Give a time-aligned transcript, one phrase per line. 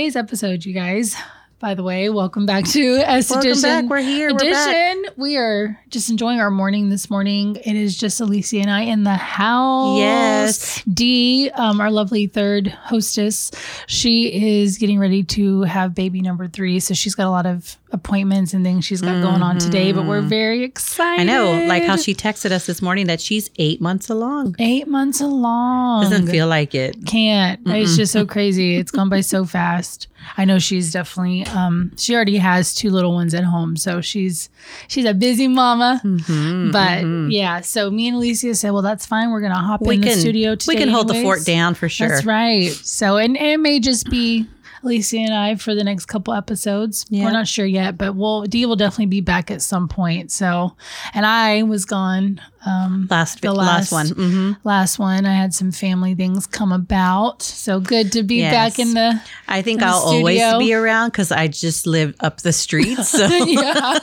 [0.00, 1.14] today's episode, you guys,
[1.58, 3.62] by the way, welcome back to S Welcome Edition.
[3.62, 3.84] back.
[3.84, 4.30] We're here.
[4.30, 5.04] Edition.
[5.20, 7.56] We are just enjoying our morning this morning.
[7.56, 9.98] It is just Alicia and I in the house.
[9.98, 10.82] Yes.
[10.84, 13.50] Dee, um, our lovely third hostess,
[13.86, 16.80] she is getting ready to have baby number three.
[16.80, 20.06] So she's got a lot of appointments and things she's got going on today, but
[20.06, 21.28] we're very excited.
[21.28, 21.30] Mm-hmm.
[21.30, 24.56] I know, like how she texted us this morning that she's eight months along.
[24.58, 26.04] eight months along.
[26.04, 27.04] Doesn't feel like it.
[27.06, 27.60] can't.
[27.66, 28.70] It's just so crazy.
[28.80, 30.06] It's gone by so fast.
[30.36, 34.48] I know she's definitely um she already has two little ones at home, so she's
[34.88, 36.00] she's a busy mama.
[36.04, 39.30] Mm-hmm, but yeah, so me and Alicia said, "Well, that's fine.
[39.30, 40.74] We're gonna hop We in can the studio today.
[40.74, 42.08] we can hold the fort down for sure.
[42.08, 42.70] That's right.
[42.70, 44.46] So and, and it may just be
[44.82, 47.04] Alicia and I for the next couple episodes.
[47.10, 47.24] Yeah.
[47.24, 50.30] We're not sure yet, but we'll Dee will definitely be back at some point.
[50.32, 50.74] So
[51.12, 54.08] and I was gone um Last the last, one.
[54.08, 58.52] hmm last one i had some family things come about so good to be Yes.
[58.52, 62.42] back in the I think the I'll always be around because I just live up
[62.42, 62.98] the street.
[63.04, 63.98] So yeah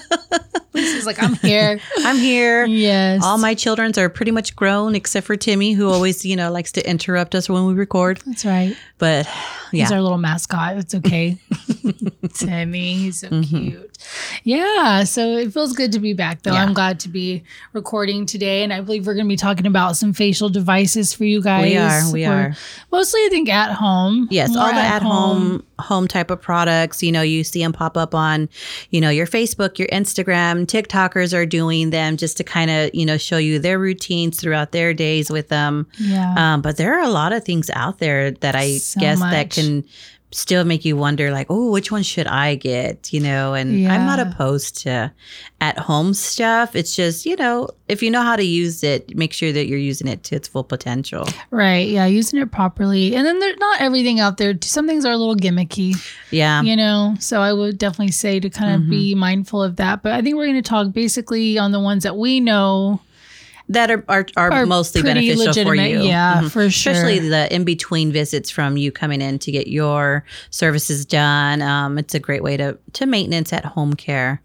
[0.73, 2.65] Lisa's like i'm here I'm here.
[2.65, 6.51] yes All my childrens are pretty much grown except for Timmy, who always, you know,
[6.51, 8.19] likes to interrupt us when we record.
[8.25, 9.25] that's right But
[9.71, 11.37] he's yeah, our little mascot it's okay
[12.33, 13.67] timmy he's so Mm-hmm.
[13.69, 13.96] cute
[14.43, 16.63] yeah so it feels good to be back though Yeah.
[16.63, 19.97] i'm glad to be recording today and i believe we're going to be talking about
[19.97, 22.11] some facial devices for you guys we are.
[22.13, 22.53] We are.
[22.91, 27.11] mostly i think at home Yes, all the at home home type of products, you
[27.11, 28.49] know, you see them pop up on,
[28.89, 33.05] you know, your Facebook, your Instagram, TikTokers are doing them just to kind of, you
[33.05, 35.85] know, show you their routines throughout their days with them.
[35.99, 39.19] yeah Um, but there are a lot of things out there that I So guess
[39.19, 39.83] that can
[40.31, 43.13] still make you wonder like, oh, which one should I get?
[43.13, 45.11] You know, and I'm not opposed to
[45.61, 46.75] at home stuff.
[46.75, 49.79] It's just, you know, if you know how to use it, make sure that you're
[49.79, 51.27] using it to its full potential.
[51.49, 51.87] Right.
[51.87, 52.05] Yeah.
[52.05, 53.15] Using it properly.
[53.15, 54.53] And then there's not everything out there.
[54.61, 55.95] Some things are a little gimmicky,
[56.29, 56.61] Yeah.
[56.61, 57.15] you know?
[57.19, 59.19] So I would definitely say to kind of be mm-hmm.
[59.19, 60.03] mindful of that.
[60.03, 62.99] But I think we're going to talk basically on the ones that we know
[63.69, 66.01] That are, are, are, are mostly beneficial for you.
[66.03, 66.51] Yeah, Mhm.
[66.51, 66.93] for sure.
[66.93, 71.61] especially the in between visits from you coming in to get your services done.
[71.61, 74.41] Um, it's a great way to to maintenance at home care.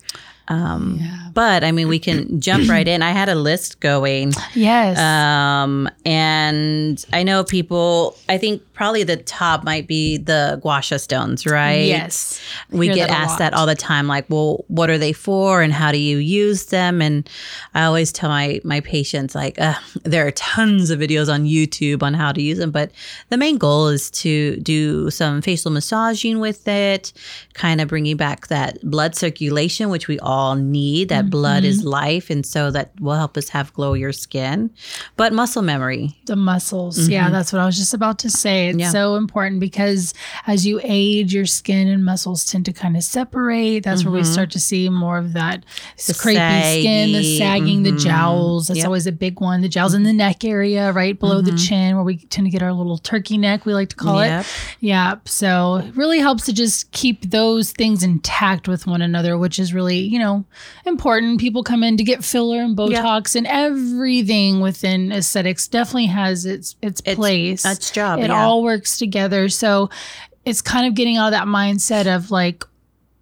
[0.48, 1.18] Um, Yeah.
[1.32, 3.00] But I mean, we can jump right in.
[3.00, 4.98] I had a list going, Yes.
[4.98, 8.16] um, and I know people.
[8.28, 11.86] I think probably the top might be the guasha stones, right?
[11.86, 12.40] Yes.
[12.70, 15.72] we get that asked that all the time like well what are they for and
[15.72, 17.28] how do you use them and
[17.74, 22.02] i always tell my my patients like uh, there are tons of videos on youtube
[22.02, 22.90] on how to use them but
[23.28, 27.12] the main goal is to do some facial massaging with it
[27.54, 31.66] kind of bringing back that blood circulation which we all need that blood Mm-hmm.
[31.66, 34.70] is life and so that will help us have glowier skin
[35.16, 37.08] but muscle memory The muscles.
[37.08, 38.71] Yeah, that's what I was just about to say.
[38.72, 38.80] It's Mm-hmm.
[38.80, 38.90] Yeah.
[38.90, 40.14] so important because
[40.46, 43.84] as you age, your skin and muscles tend to kind of separate.
[43.84, 46.06] That's where we start to see more of that Mm-hmm.
[46.06, 48.00] The crepey skin, the sagging, the mhm.
[48.04, 48.66] jowls.
[48.68, 48.86] That's Yep.
[48.86, 49.60] always a big one.
[49.60, 51.68] The jowls in the neck area, right below the Mhm.
[51.68, 54.40] chin, where we tend to get our little turkey neck, we like to call Yep.
[54.40, 54.46] it.
[54.80, 55.14] Yeah.
[55.24, 59.72] So it really helps to just keep those things intact with one another, which is
[59.72, 60.44] really, you know,
[60.86, 61.40] important.
[61.40, 66.76] People come in to get filler and Botox and everything within aesthetics definitely has its
[66.82, 67.62] its It's- place.
[67.62, 68.44] that's job it yeah.
[68.44, 69.48] all works together.
[69.48, 69.88] So
[70.44, 72.64] it's kind of getting out of that mindset of like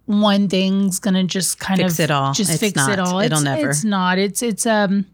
[0.05, 2.33] one thing's gonna just kind of Fix of it all.
[2.33, 2.89] just It's fix not.
[2.91, 3.19] it all.
[3.19, 3.69] It'll it's, never.
[3.69, 4.17] It's not.
[4.17, 5.05] It's it's um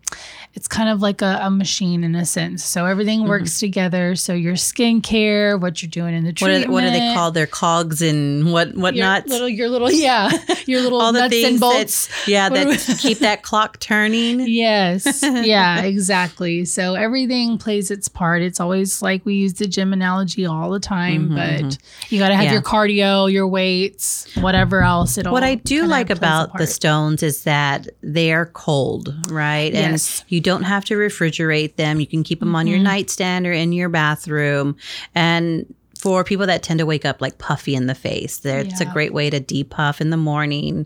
[0.54, 2.64] it's kind of like a, a machine in a sense.
[2.64, 3.30] So everything Mm-hmm.
[3.30, 4.16] works together.
[4.16, 7.34] So your skincare, what you're doing in the what treatment, are, what are they called
[7.36, 10.32] their cogs and what Your whatnot little, your little, yeah,
[10.66, 12.08] your little all the nuts things and bolts.
[12.08, 15.22] that yeah that keep that clock turning Yes.
[15.24, 16.66] Yeah, exactly.
[16.66, 18.42] So everything plays its part.
[18.42, 21.78] It's always like we use the gym analogy all the time, but
[22.10, 22.54] you got to have Mm-hmm, Yeah.
[22.54, 25.18] your cardio, your weights, whatever else.
[25.18, 29.74] It all what i do like about the stones is that they are cold right
[29.74, 29.86] Yes.
[29.86, 29.97] and
[30.28, 32.00] you don't have to refrigerate them.
[32.00, 32.84] You can keep them on your Mhm.
[32.84, 34.76] nightstand or in your bathroom.
[35.16, 35.66] And
[36.00, 38.86] for people that tend to wake up like puffy in the face there it's a
[38.86, 40.86] great way to depuff in the morning.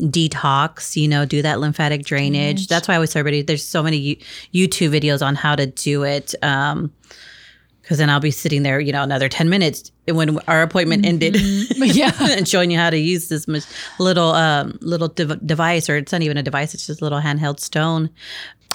[0.00, 2.32] Detox you know do that lymphatic drainage.
[2.56, 2.66] Drainage.
[2.68, 4.18] that's why i always tell everybody there's so many
[4.54, 6.34] youtube videos on how to do it.
[6.42, 6.92] Um
[7.88, 11.34] because then i'll be sitting there you know another 10 minutes when our appointment ended
[11.34, 11.94] Mhm.
[11.96, 12.12] yeah.
[12.36, 13.46] and showing you how to use this
[13.98, 17.20] little um little dev- device or it's not even a device it's just a little
[17.20, 18.10] handheld stone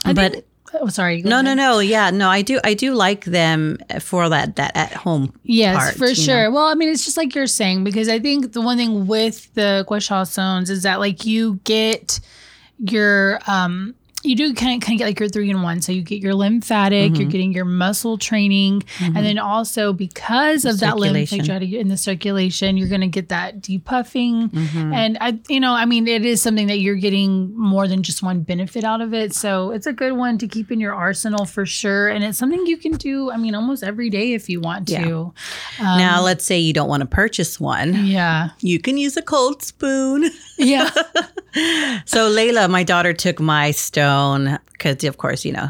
[0.04, 1.22] I but think- oh, sorry.
[1.22, 1.58] no no ahead.
[1.58, 5.78] no yeah no i do i do like them for that that at home Yes,
[5.78, 6.46] part, for sure.
[6.46, 6.52] know.
[6.52, 9.54] Well, I mean, it's just like you're saying because I think the one thing with
[9.54, 12.20] the gua sha stones is that like you get
[12.80, 13.94] your um
[14.24, 15.82] you do kind of, kind of get like your three in one.
[15.82, 17.22] So you get your lymphatic, Mm-hmm.
[17.22, 22.78] you're getting your muscle training, and then also because of that lymphatic in the circulation,
[22.78, 24.50] you're going to get that depuffing.
[24.50, 24.94] Mm-hmm.
[24.94, 28.24] And I, you know, I mean, it is something that you're getting more than just
[28.24, 29.34] one benefit out of it.
[29.36, 32.08] So it's a good one to keep in your arsenal for sure.
[32.10, 33.30] And it's something you can do.
[33.32, 35.04] I mean, almost every day if you want Yeah.
[35.04, 35.34] to.
[35.80, 38.06] now, let's say you don't want to purchase one.
[38.06, 38.50] Yeah.
[38.62, 40.30] You can use a cold spoon.
[40.58, 40.90] Yeah.
[42.06, 45.70] So Layla, my daughter, took my stone because, of course, you know,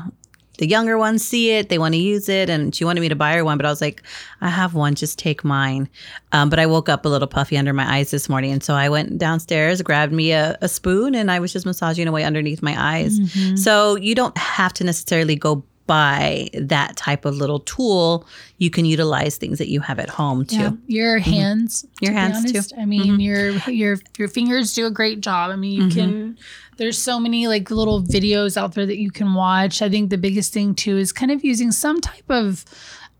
[0.59, 3.15] the younger ones see it, they want to use it, and she wanted me to
[3.15, 3.57] buy her one.
[3.57, 4.01] But I was like,
[4.39, 5.89] I have one, just take mine.
[6.31, 8.75] Um, but I woke up a little puffy under my eyes this morning, and so
[8.75, 12.61] I went downstairs, grabbed me a, a spoon, and I was just massaging away underneath
[12.61, 13.19] my eyes.
[13.61, 18.25] So you don't have to necessarily go buy that type of little tool.
[18.57, 20.55] You can utilize things that you have at home too.
[20.55, 21.31] Yeah, your mm-hmm.
[21.31, 21.85] hands.
[22.01, 22.75] Your to be hands, too.
[22.79, 23.19] I mean, mm-hmm.
[23.19, 25.51] your your your fingers do a great job.
[25.51, 25.99] I mean, you mm-hmm.
[25.99, 26.37] can.
[26.77, 29.81] There's so many like little videos out there that you can watch.
[29.81, 32.65] I think the biggest thing too is kind of using some type of.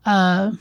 [0.04, 0.52] uh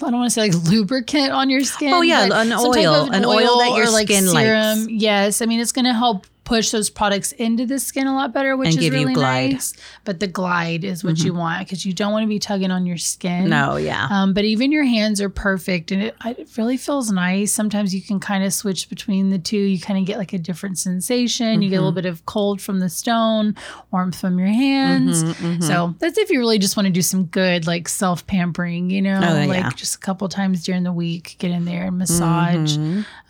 [0.00, 1.92] I don't want to say like lubricant on your oh, skin.
[1.92, 4.88] Oh, yeah, an oil, an oil that your skin likes.
[4.88, 8.32] Yes, I mean it's going to help push those products into the skin a lot
[8.32, 9.52] better, which And is give you really glide.
[9.52, 9.74] nice.
[10.04, 12.86] But the glide is what you want because you don't want to be tugging on
[12.86, 13.50] your skin.
[13.50, 14.08] No, yeah.
[14.10, 17.52] Um, but even your hands are perfect, and it, it really feels nice.
[17.52, 19.58] Sometimes you can kind of switch between the two.
[19.58, 21.60] You kind of get like a different sensation.
[21.62, 21.84] You get a Mm-hmm.
[21.84, 23.54] little bit of cold from the stone,
[23.92, 25.22] warmth from your hands.
[25.22, 28.88] Mm-hmm, So that's if you really just want to do some good like self pampering.
[28.90, 29.70] You know, Oh, like yeah.
[29.70, 32.76] just a couple times during the week, get in there and massage.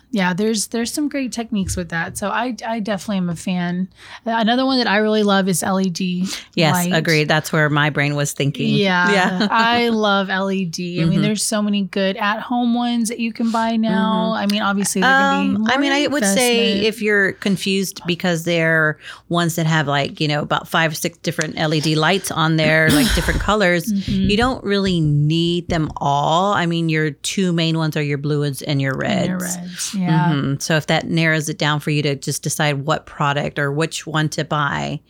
[0.09, 0.17] Mm-hmm.
[0.17, 2.17] Yeah, there's there's some great techniques with that.
[2.17, 3.89] So I I definitely am a fan.
[4.25, 5.99] Another one that I really love is LED.
[6.55, 6.93] Yes, light.
[6.93, 7.27] agreed.
[7.27, 8.73] That's where my brain was thinking.
[8.73, 9.47] Yeah, Yeah.
[9.51, 10.79] I love LED.
[10.79, 14.33] I mean, there's so many good at-home ones that you can buy now.
[14.33, 17.33] I mean, obviously, they're gonna be Um, more I mean, I would say if you're
[17.33, 18.97] confused because they're
[19.29, 22.89] ones that have like, you know, about five, or six different LED lights on there,
[22.99, 24.29] like different colors, Mm-hmm.
[24.29, 26.53] you don't really need them all.
[26.53, 29.27] I mean, your two main ones are your blues and your reds.
[29.27, 29.95] They're reds.
[29.95, 29.98] Yeah.
[29.99, 30.61] Mhm.
[30.61, 34.07] So if that narrows it down for you to just decide what product or which
[34.07, 35.01] one to buy,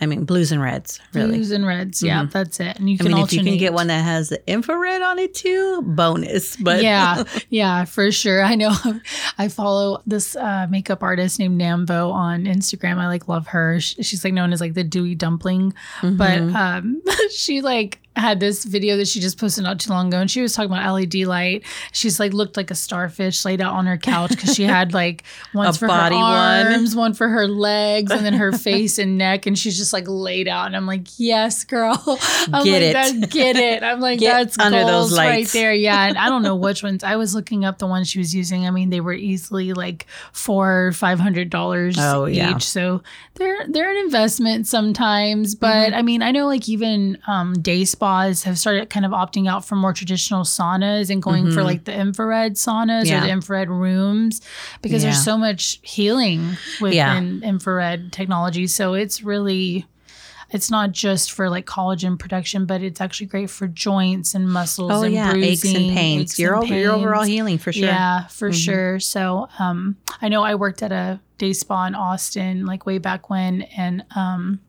[0.00, 1.32] I mean, blues and reds, really.
[1.32, 2.02] Blues and reds.
[2.04, 2.78] Yeah, that's it.
[2.78, 5.18] And you I can mean, if you can get one that has the infrared on
[5.18, 6.56] it too, bonus.
[6.60, 8.44] But yeah, yeah, for sure.
[8.44, 8.72] I know.
[9.38, 12.98] I follow this uh, makeup artist named Nam Vo on Instagram.
[12.98, 13.80] I like love her.
[13.80, 18.96] She's like known as like the Dewy Dumpling, but um, she like had this video
[18.98, 21.64] that she just posted not too long ago, and she was talking about LED light.
[21.92, 25.24] She's like looked like a starfish laid out on her couch because she had like
[25.54, 26.66] one's for body her one.
[26.72, 30.04] arms, one for her legs, and then her face and neck, and she's just like
[30.06, 30.66] laid out.
[30.66, 31.96] And I'm like, yes, girl,
[32.52, 33.30] I'm Get like, it.
[33.30, 33.82] Get it.
[33.82, 35.72] I'm like, Get that's under those goals right there.
[35.72, 37.04] Yeah, and I don't know which ones.
[37.04, 38.66] I was looking up the ones she was using.
[38.66, 42.36] I mean, they were easily like four, five hundred dollars Oh, each.
[42.36, 42.58] yeah.
[42.58, 43.02] So
[43.34, 45.54] they're they're an investment sometimes.
[45.54, 45.94] But Mm-hmm.
[45.94, 49.64] I mean, I know like even um, day spas have started kind of opting out
[49.64, 53.06] from more traditional saunas and going for like the infrared saunas Mm-hmm.
[53.06, 53.18] Yeah.
[53.18, 54.40] or the infrared rooms
[54.82, 55.10] because Yeah.
[55.10, 57.14] there's so much healing Yeah.
[57.14, 58.66] within infrared technology.
[58.66, 59.86] So it's really
[60.50, 64.90] it's not just for like collagen production, but it's actually great for joints and muscles.
[64.90, 66.22] oh and yeah, aches and pains.
[66.30, 67.84] aches Your, and over, your overall healing for sure.
[67.84, 68.98] Yeah, for sure.
[68.98, 73.28] So um, I know I worked at a day spa in Austin like way back
[73.28, 74.60] when, and um,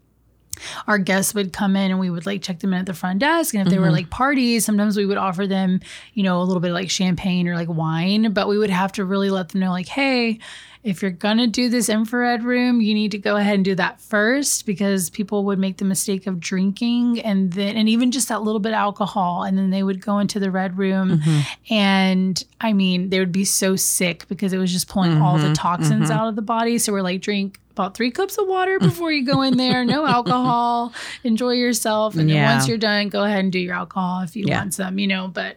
[0.88, 3.20] our guests would come in and we would like check them in at the front
[3.20, 3.54] desk.
[3.54, 3.96] And if they were mm-hmm.
[3.96, 5.80] like parties, sometimes we would offer them,
[6.14, 8.92] you know, a little bit of like champagne or like wine, but we would have
[8.94, 10.40] to really let them know, like, hey,
[10.82, 14.00] if you're gonna do this infrared room, you need to go ahead and do that
[14.00, 18.44] first because people would make the mistake of drinking and then and even just that
[18.44, 21.74] little bit of alcohol, and then they would go into the red room, mm-hmm.
[21.74, 25.46] and I mean they would be so sick because it was just pulling all the
[25.46, 25.54] mm-hmm.
[25.54, 26.12] toxins mm-hmm.
[26.12, 26.78] out of the body.
[26.78, 30.06] So we're like, drink about three cups of water before you go in there, no
[30.18, 30.94] alcohol,
[31.24, 34.44] enjoy yourself, and then once you're done, go ahead and do your alcohol if you
[34.46, 34.60] Yeah.
[34.60, 35.30] want some, you know.
[35.30, 35.56] But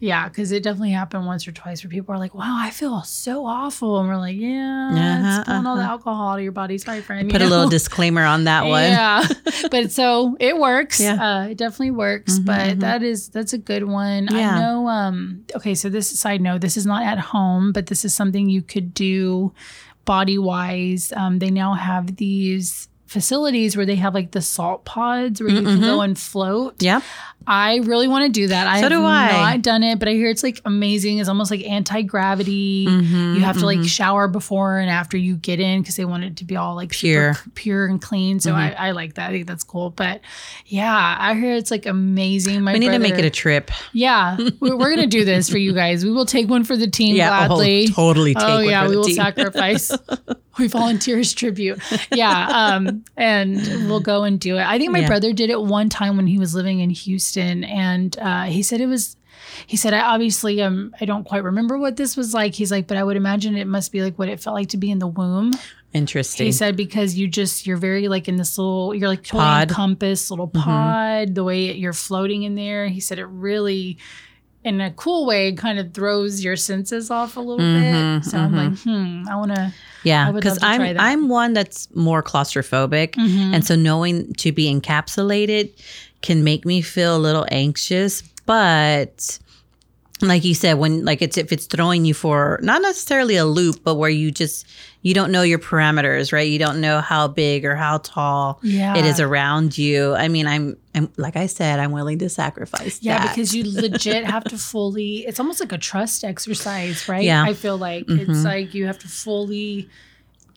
[0.00, 3.02] yeah, because it definitely happened once or twice where people are like, "Wow, I feel
[3.02, 6.52] so awful," and we're like, "Yeah, Uh-huh, it's pulling all the alcohol out of your
[6.52, 7.30] body." Sorry, friend.
[7.30, 8.82] Put a little disclaimer on that one.
[8.84, 9.26] Yeah,
[9.70, 11.00] but so it works.
[11.00, 11.12] Yeah.
[11.14, 12.38] Mm-hmm, Uh, it definitely works.
[12.38, 14.28] but that is that's a good one.
[14.30, 14.56] Yeah.
[14.56, 14.88] I know.
[14.88, 15.44] Um.
[15.56, 18.62] Okay, so this side note, this is not at home, but this is something you
[18.62, 19.52] could do
[20.04, 21.12] body wise.
[21.16, 25.62] Um, they now have these facilities where they have like the salt pods where you
[25.62, 25.80] can Mm-hmm.
[25.82, 26.82] go and float.
[26.82, 27.02] Yep.
[27.50, 28.66] I really want to do that.
[28.66, 29.32] I So have do I.
[29.32, 31.16] not done it, but I hear it's like amazing.
[31.18, 32.86] It's almost like anti gravity.
[32.86, 33.88] Mhm, You have to like mhm.
[33.88, 36.90] shower before and after you get in because they want it to be all like
[36.90, 37.38] Pure.
[37.54, 38.38] pure and clean.
[38.38, 38.56] So Mhm.
[38.56, 39.30] I, I like that.
[39.30, 39.88] I think that's cool.
[39.90, 40.20] But
[40.66, 42.60] yeah, I hear it's like amazing.
[42.62, 43.70] My we need to make it a trip.
[43.94, 44.36] yeah.
[44.60, 46.04] We're, we're gonna do this for you guys.
[46.04, 47.86] We will take one for the team gladly.
[47.90, 49.14] oh, totally take Oh yeah, we will team.
[49.16, 49.90] sacrifice.
[50.58, 51.78] we volunteer as tribute.
[52.12, 53.56] Yeah, um, and
[53.88, 54.64] we'll go and do it.
[54.66, 55.06] I think my Yeah.
[55.06, 58.80] brother did it one time when he was living in Houston, and uh, he said
[58.80, 59.16] it was.
[59.66, 62.86] He said, "I obviously um I don't quite remember what this was like." He's like,
[62.86, 64.98] "But I would imagine it must be like what it felt like to be in
[64.98, 65.52] the womb."
[65.94, 66.44] Interesting.
[66.46, 69.68] He said because you just you're very like in this little you're like totally Pod.
[69.70, 70.62] encompassed little Mhm.
[70.62, 72.88] pod the way you're floating in there.
[72.88, 73.96] He said it really
[74.64, 78.30] in a cool way kind of throws your senses off a little Mhm, bit.
[78.30, 79.72] So I'm like, hmm, I want to.
[80.02, 81.00] Yeah, because love to try I'm that.
[81.00, 83.54] I'm one that's more claustrophobic, Mm-hmm.
[83.54, 85.70] and so knowing to be encapsulated
[86.22, 88.22] can make me feel a little anxious.
[88.46, 89.38] But
[90.20, 93.84] like you said, when like it's if it's throwing you for not necessarily a loop,
[93.84, 94.66] but where you just
[95.02, 96.48] you don't know your parameters, right?
[96.50, 100.14] You don't know how big or how tall yeah, it is around you.
[100.16, 102.98] I mean, I'm I'm like I said, I'm willing to sacrifice.
[103.00, 103.28] Yeah, that.
[103.36, 105.18] because you legit have to fully.
[105.26, 107.22] It's almost like a trust exercise, right?
[107.22, 107.44] Yeah.
[107.44, 108.28] I feel like Mhm.
[108.28, 109.88] it's like you have to fully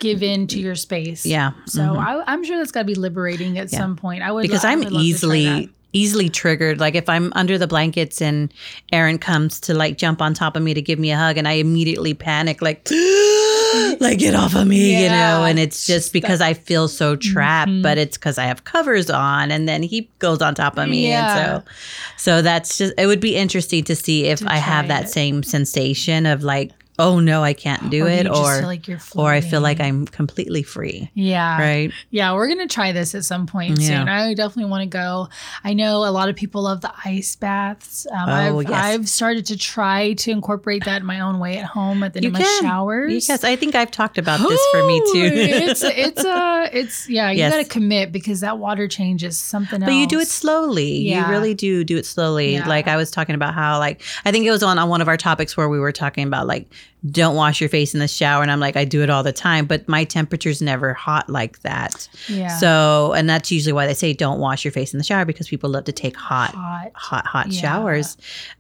[0.02, 1.26] give in to your space.
[1.26, 1.52] yeah.
[1.68, 1.98] So mhm.
[1.98, 3.78] I, I'm sure that's got to be liberating at Yeah.
[3.80, 4.22] some point.
[4.24, 5.06] I would because I I'm would love to try that.
[5.08, 6.80] easily easily triggered.
[6.80, 8.54] Like if I'm under the blankets and
[8.94, 11.48] Aaron comes to like jump on top of me to give me a hug, and
[11.48, 12.88] I immediately panic, like,
[14.00, 15.44] like get off of me, you know.
[15.44, 17.84] And it's just because I feel so trapped, Mhm.
[17.84, 21.10] but it's because I have covers on, and then he goes on top of me,
[21.10, 21.56] Yeah.
[21.56, 21.72] and so,
[22.18, 22.94] so that's just.
[22.98, 25.10] It would be interesting to see if To I have that it.
[25.10, 29.42] same sensation of like, oh no, I can't do Or it, or like or I
[29.42, 29.80] feel like.
[29.82, 31.60] I'm completely free, Yeah.
[31.60, 31.92] right?
[32.12, 33.88] Yeah, we're gonna try this at some point Yeah.
[34.00, 34.08] soon.
[34.10, 35.28] I definitely want to go.
[35.64, 38.06] I know a lot of people love the ice baths.
[38.12, 38.72] Um, Oh, I've, yes.
[38.86, 42.20] I've started to try to incorporate that in my own way at home at the
[42.20, 43.28] end of my showers.
[43.28, 45.32] Yes, I think I've talked about this for me too.
[45.34, 47.32] it's it's uh it's yeah.
[47.32, 47.54] You Yes.
[47.54, 49.88] got to commit because that water change is something else.
[49.88, 50.00] But else.
[50.02, 51.00] you do it slowly.
[51.00, 51.26] Yeah.
[51.26, 52.54] You really do do it slowly.
[52.54, 52.68] Yeah.
[52.68, 55.08] Like I was talking about how like I think it was on on one of
[55.08, 56.72] our topics where we were talking about like
[57.10, 59.32] don't wash your face in the shower and I'm like I do it all the
[59.34, 62.08] time, but my temperature's never hot like that.
[62.28, 62.48] Yeah.
[62.60, 65.48] So, and that's usually why they say don't wash your face in the shower because
[65.48, 66.92] people love to take hot hot.
[66.94, 67.62] hot hot Yeah.
[67.62, 68.18] showers.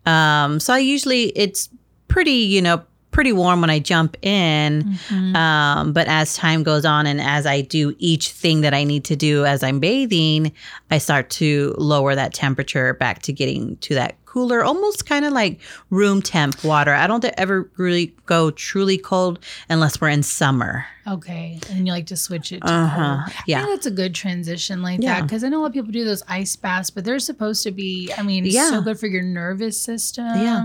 [0.07, 1.69] Um so I usually it's
[2.07, 2.81] pretty, you know,
[3.12, 4.83] pretty warm when I jump in.
[5.10, 5.36] Mhm.
[5.36, 9.03] Um, but as time goes on and as I do each thing that I need
[9.05, 10.53] to do as I'm bathing,
[10.89, 15.33] I start to lower that temperature back to getting to that cooler, almost kind of
[15.33, 15.59] like
[15.89, 16.93] room temp water.
[16.93, 20.85] I don't ever really go truly cold unless we're in summer.
[21.05, 23.15] Okay, and you like to switch it to Uh huh.
[23.25, 23.35] cold.
[23.38, 23.57] I Yeah.
[23.65, 25.21] think that's a good transition like that Yeah.
[25.23, 27.71] because I know a lot of people do those ice baths, but they're supposed to
[27.71, 28.09] be.
[28.17, 28.69] I mean, it's Yeah.
[28.69, 30.25] so good for your nervous system.
[30.27, 30.59] Yeah.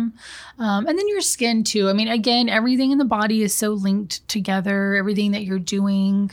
[0.58, 1.88] um, and then your skin too.
[1.88, 4.94] I mean, again, everything in the body is so linked together.
[4.94, 6.30] Everything that you're doing.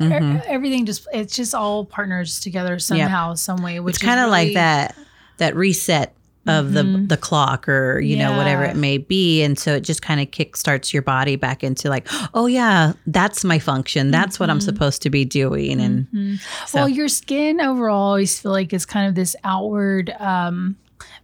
[0.00, 0.42] e- Mhm.
[0.46, 3.78] Everything just it's just all partners together somehow, some way.
[3.78, 4.96] Which It's kind of is like really- that
[5.38, 6.12] that reset
[6.46, 7.08] of the Mhm.
[7.08, 10.30] the clock or you know whatever it may be and so it just kind of
[10.32, 14.58] kick starts your body back into like oh yeah that's my function that's what i'm
[14.58, 14.62] Mhm.
[14.62, 16.40] supposed to be doing and Mhm.
[16.66, 20.74] so Well, your skin overall, I always feel like is kind of this outward um,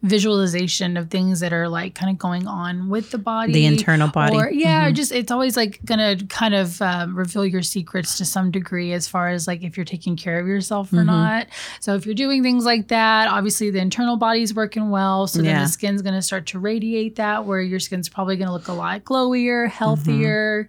[0.03, 4.09] visualization of things that are like kind of going on with the body, the internal
[4.09, 4.95] body Or yeah, Mhm.
[4.95, 9.09] just it's always like gonna kind of um, reveal your secrets to some degree as
[9.09, 11.07] far as like if you're taking care of yourself or Mhm.
[11.07, 11.47] not.
[11.81, 15.27] So if you're doing things like that, obviously the internal body's working well.
[15.27, 15.63] So then Yeah.
[15.65, 19.05] the skin's gonna start to radiate that, where your skin's probably gonna look a lot
[19.05, 20.63] glowier, Mm-hmm.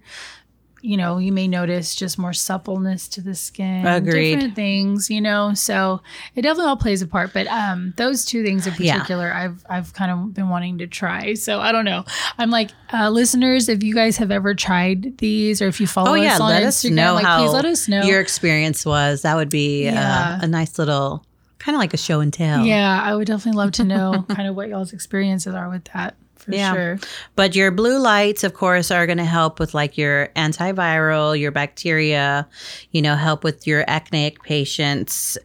[0.82, 3.86] You know, you may notice just more suppleness to the skin.
[3.86, 4.34] Agreed.
[4.36, 5.52] Different things, you know.
[5.54, 6.00] So
[6.34, 7.32] it definitely all plays a part.
[7.34, 8.94] But um those two things in Yeah.
[8.94, 11.34] particular I've I've kind of been wanting to try.
[11.34, 12.04] So I don't know.
[12.38, 16.16] I'm like, uh, listeners, if you guys have ever tried these or if you follow
[16.16, 18.02] Oh us on let us Instagram, know like how please let us know.
[18.02, 19.22] your experience was.
[19.22, 20.38] That would be Yeah.
[20.40, 21.24] uh, a nice little,
[21.58, 22.64] kind of like a show and tell.
[22.64, 26.14] yeah, I would definitely love to know kind of what y'all's experiences are with that
[26.42, 26.72] for Yeah.
[26.72, 26.98] sure.
[27.36, 31.50] But your blue lights, of course, are going to help with like your antiviral, your
[31.50, 32.46] bacteria.
[32.92, 35.36] You know, help with your acneic patients.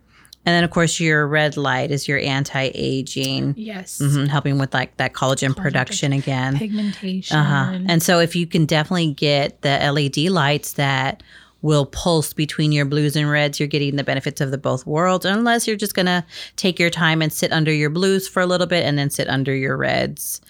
[0.48, 4.00] And then, of course, your red light is your anti-aging, Yes.
[4.00, 6.58] Mm-hmm, helping with like that collagen, Collagen production again.
[6.58, 7.36] Pigmentation.
[7.38, 7.80] Uh huh.
[7.88, 11.24] And so, if you can definitely get the LED lights that
[11.66, 15.26] will pulse between your blues and reds, you're getting the benefits of the both worlds.
[15.26, 18.68] Unless you're just gonna take your time and sit under your blues for a little
[18.68, 20.42] bit and then sit under your reds.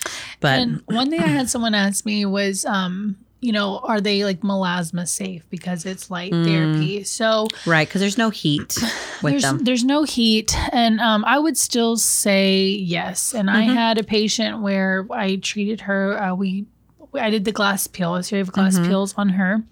[0.41, 4.23] But and one thing I had someone ask me was, um, you know, are they
[4.25, 7.03] like melasma safe because it's light therapy?
[7.03, 8.77] So Right, because there's no heat
[9.21, 9.59] with there's them.
[9.63, 13.33] there's no heat, and um, I would still say yes.
[13.33, 13.73] And I Mm-hmm.
[13.73, 16.21] had a patient where I treated her.
[16.21, 16.65] Uh, we
[17.13, 18.89] I did the glass peel, a series of glass Mm-hmm.
[18.89, 19.63] peels on her,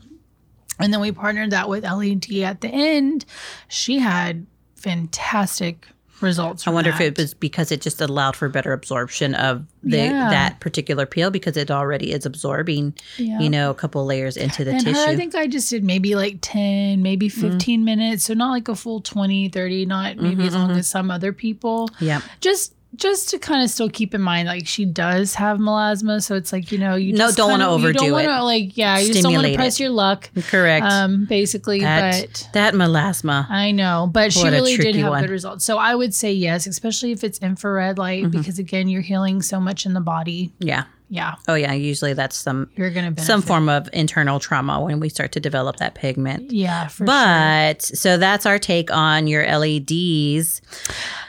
[0.80, 3.25] and then we partnered that with LED at the end.
[3.68, 5.88] She had fantastic
[6.22, 6.65] results.
[6.68, 10.30] I wonder if it was because it just allowed for better absorption of the Yeah.
[10.30, 13.39] that particular peel because it already is absorbing, Yeah.
[13.42, 14.96] you know, a couple layers into the and tissue.
[14.96, 15.06] Mm-hmm.
[15.06, 18.24] her, I think I just did maybe like 10, maybe 15 minutes.
[18.24, 21.34] So not like a full 20, 30, not maybe as long Mm-hmm, as some other
[21.34, 21.89] people.
[22.00, 22.22] yeah.
[22.39, 26.36] Just just to kind of still keep in mind, like she does have melasma, so
[26.36, 29.00] it's like you know you No, just don't kinda- you overdo don't wanna, like yeah,
[29.00, 29.84] you just don't want to press it.
[29.84, 30.86] your luck, Correct.
[30.86, 31.80] um, basically.
[31.82, 33.50] that, but that melasma.
[33.50, 35.22] I know, but she What a really did have one.
[35.22, 35.66] good results.
[35.66, 38.38] So I would say yes, especially if it's infrared light, Mm-hmm.
[38.38, 40.52] because again, you're healing so much in the body.
[40.60, 40.84] yeah.
[41.10, 41.74] Yeah, Oh yeah.
[41.74, 43.26] Usually that's some you're gonna benefit.
[43.28, 46.52] some form of internal trauma when we start to develop that pigment.
[46.52, 47.06] Yeah, for sure.
[47.06, 50.60] But so that's our take on your LEDs.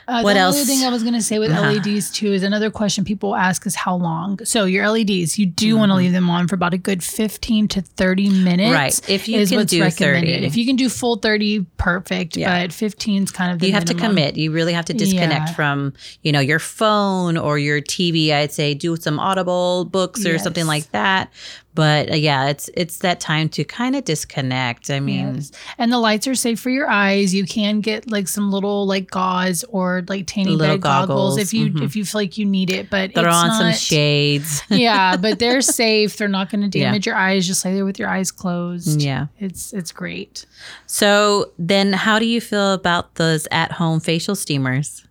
[0.06, 0.56] Uh, What the else?
[0.56, 1.72] other thing I was going to say with Uh-huh.
[1.72, 4.38] LEDs too is another question people ask is how long.
[4.44, 7.68] So your LEDs, you do want to leave them on for about a good fifteen
[7.68, 8.64] to thirty minutes.
[8.68, 8.72] Mm-hmm.
[8.74, 9.10] Right.
[9.10, 10.28] If you is can what's do 30.
[10.44, 12.36] If you can do full thirty, perfect.
[12.36, 12.62] Yeah.
[12.64, 14.36] But fifteen is kind of the you have to commit.
[14.36, 15.54] You really have to disconnect Yeah.
[15.54, 15.92] from,
[16.22, 18.32] you know, your phone or your TV.
[18.32, 21.32] I'd say do some audible books or something like that.
[21.74, 24.90] But uh, yeah, it's it's that time to kind of disconnect.
[24.90, 25.50] I mean, Yes.
[25.76, 27.34] And the lights are safe for your eyes.
[27.34, 31.52] You can get like some little like gauze or like Little bed goggles, goggles, if
[31.52, 31.82] you mhm.
[31.82, 32.90] if you feel like you need it.
[32.90, 34.62] But throw it's on some not- shades.
[34.70, 36.16] yeah, but they're safe.
[36.16, 36.86] They're not going to Yeah.
[36.86, 37.46] damage your eyes.
[37.46, 39.02] Just lay there with your eyes closed.
[39.02, 39.26] yeah.
[39.40, 40.46] It's it's great.
[40.86, 45.04] So then, how do you feel about those at-home facial steamers?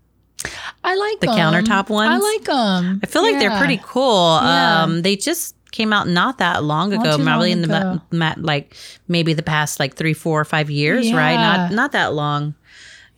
[0.84, 2.10] I like The countertop ones?
[2.10, 3.00] I like them.
[3.04, 4.40] I feel like they're pretty cool.
[4.42, 4.84] Yeah.
[4.84, 8.02] Um, they just came out not that long ago, probably long in the ago.
[8.38, 8.76] like
[9.10, 11.36] maybe the past like three, four, or five years, right?
[11.36, 12.54] Not not that long.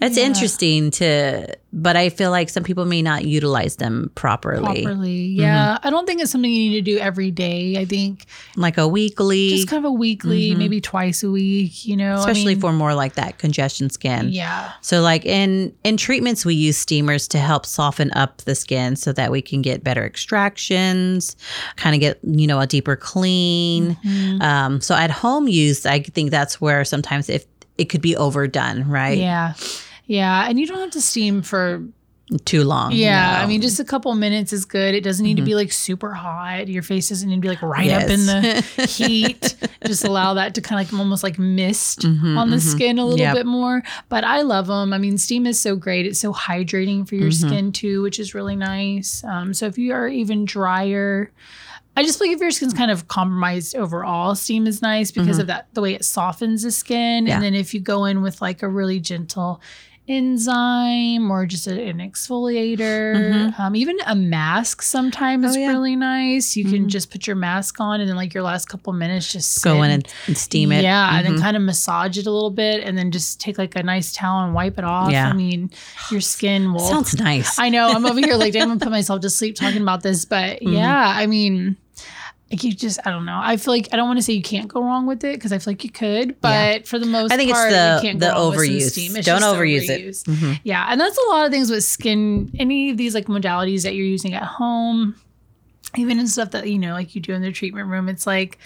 [0.01, 0.25] It's Yeah.
[0.25, 5.29] interesting to, but I feel like some people may not utilize them properly, properly.
[5.29, 5.41] Mm-hmm.
[5.41, 7.77] Yeah, I don't think it's something you need to do every day.
[7.77, 8.25] I think
[8.57, 11.85] like a weekly, just kind of a weekly, maybe twice a week.
[11.85, 12.19] You know, I Mm-hmm.
[12.29, 14.29] especially mean, for more like that congestion skin.
[14.29, 18.97] yeah, So like in in treatments we use steamers to help soften up the skin
[18.97, 21.35] so that we can get better extractions,
[21.77, 23.95] kind of get, you know, a deeper clean.
[24.05, 24.41] Mm-hmm.
[24.41, 27.45] Um so at home use I think that's where sometimes if
[27.77, 29.17] it could be overdone, right?
[29.17, 29.53] yeah,
[30.05, 31.83] yeah, and you don't have to steam for
[32.45, 32.91] Too long.
[32.91, 33.33] Yeah, no.
[33.35, 33.43] Mm-hmm.
[33.43, 34.95] I mean, just a couple minutes is good.
[34.95, 36.67] It doesn't need to be like super hot.
[36.67, 39.55] Your face doesn't need to be like right up in the heat.
[39.85, 43.19] Just allow that to kind of like almost like mist on the skin a little
[43.19, 43.35] Mm-hmm, Yep.
[43.35, 43.83] bit more.
[44.09, 44.91] But I love them.
[44.91, 46.07] I mean, steam is so great.
[46.07, 47.47] It's so hydrating for your Mm-hmm.
[47.47, 49.23] skin too, which is really nice.
[49.23, 51.31] Um, so if you are even drier,
[51.95, 55.39] I just feel like if your skin's kind of compromised overall, steam is nice because
[55.39, 57.23] of that the way it softens the skin.
[57.23, 57.27] Mm-hmm.
[57.27, 57.36] Yeah.
[57.36, 59.62] And then if you go in with like a really gentle
[60.08, 65.60] enzyme or just an exfoliator, um, even a mask sometimes is Mm-hmm.
[65.60, 65.72] Oh, yeah.
[65.72, 66.56] really nice.
[66.58, 69.63] You can just put your mask on and then like your last couple minutes just
[69.63, 70.84] go in and, and steam it.
[70.84, 71.30] yeah, and Mhm.
[71.32, 74.12] then kind of massage it a little bit, and then just take like a nice
[74.13, 75.12] towel and wipe it off.
[75.12, 75.30] Yeah.
[75.30, 75.72] I mean,
[76.12, 76.80] your skin will.
[76.80, 77.58] Sounds nice.
[77.60, 77.88] I know.
[77.89, 80.74] I'm over here like I'm gonna put myself to sleep talking about this, but Mm-hmm.
[80.74, 81.78] yeah, I mean,
[82.51, 83.39] like you just I don't know.
[83.41, 85.51] I feel like I don't want to say you can't go wrong with it because
[85.51, 88.19] I feel like you could, but for the most I think it's the- you can't
[88.19, 88.60] the go wrong with
[88.93, 89.13] some overuse.
[89.25, 90.01] Don't just overuse it.
[90.01, 90.23] overuse.
[90.25, 90.60] Mhm.
[90.63, 92.51] Yeah, and that's a lot of things with skin.
[92.60, 95.15] Any of these like modalities that you're using at home,
[95.97, 98.60] even in stuff that you know, like you do in the treatment room, it's like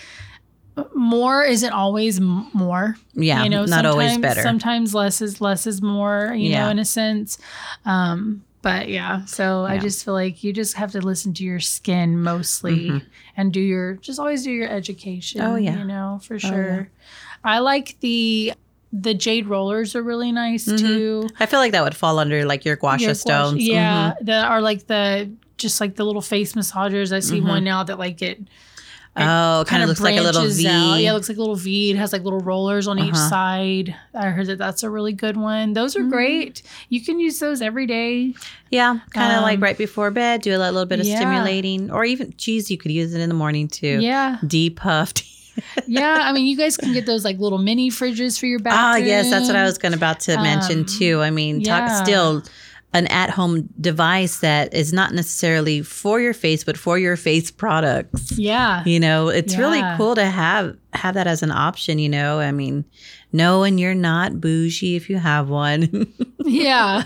[0.94, 2.96] more isn't always m- more.
[3.14, 4.42] Yeah, you know, not always sometimes- better.
[4.42, 6.34] Sometimes less is less is more.
[6.36, 6.66] You Yeah.
[6.66, 7.38] know, in a sense.
[7.86, 11.60] Um, but yeah, so I just feel like you just have to listen to your
[11.60, 13.08] skin mostly mm-hmm.
[13.38, 15.42] and do your just always do your education.
[15.42, 15.52] Mm-hmm.
[15.52, 15.78] Oh, yeah.
[15.78, 16.50] you know for oh, yeah.
[16.50, 16.90] sure.
[17.44, 18.54] I like the
[18.92, 20.78] the jade rollers are really nice mm-hmm.
[20.78, 21.30] too.
[21.40, 23.66] I feel like that would fall under like your guasha Your stones.
[23.66, 24.26] Yeah, mm-hmm.
[24.26, 27.14] that are like the just like the little face massagers.
[27.14, 28.42] I see one now that like it
[29.20, 30.68] Oh, kind of looks like a little V.
[30.68, 30.96] out.
[30.96, 31.92] Yeah, it looks like a little V.
[31.92, 33.30] It has like little rollers on each Uh-huh.
[33.30, 33.96] side.
[34.14, 35.74] I heard that that's a really good one.
[35.74, 36.08] Those Mm-hmm.
[36.08, 36.62] are great.
[36.90, 38.34] You can use those every day.
[38.72, 41.16] Yeah, kind of like Um, right before bed, do a little bit of yeah.
[41.18, 44.00] stimulating, or even, geez, you could use it in the morning too.
[44.02, 45.26] Yeah, Depuffed.
[45.88, 46.20] yeah.
[46.22, 48.82] I mean, you guys can get those like little mini fridges for your bathroom.
[48.82, 51.22] Ah, yes, that's what I was going about to mention Um, too.
[51.22, 51.80] I mean, yeah.
[51.88, 52.44] talk still
[52.94, 58.32] an at-home device that is not necessarily for your face, but for your face products.
[58.38, 62.40] Yeah, You know, it's really cool to have have that as an option, you know?
[62.40, 62.84] I mean,
[63.32, 66.12] knowing you're not bougie if you have one.
[66.40, 67.04] yeah.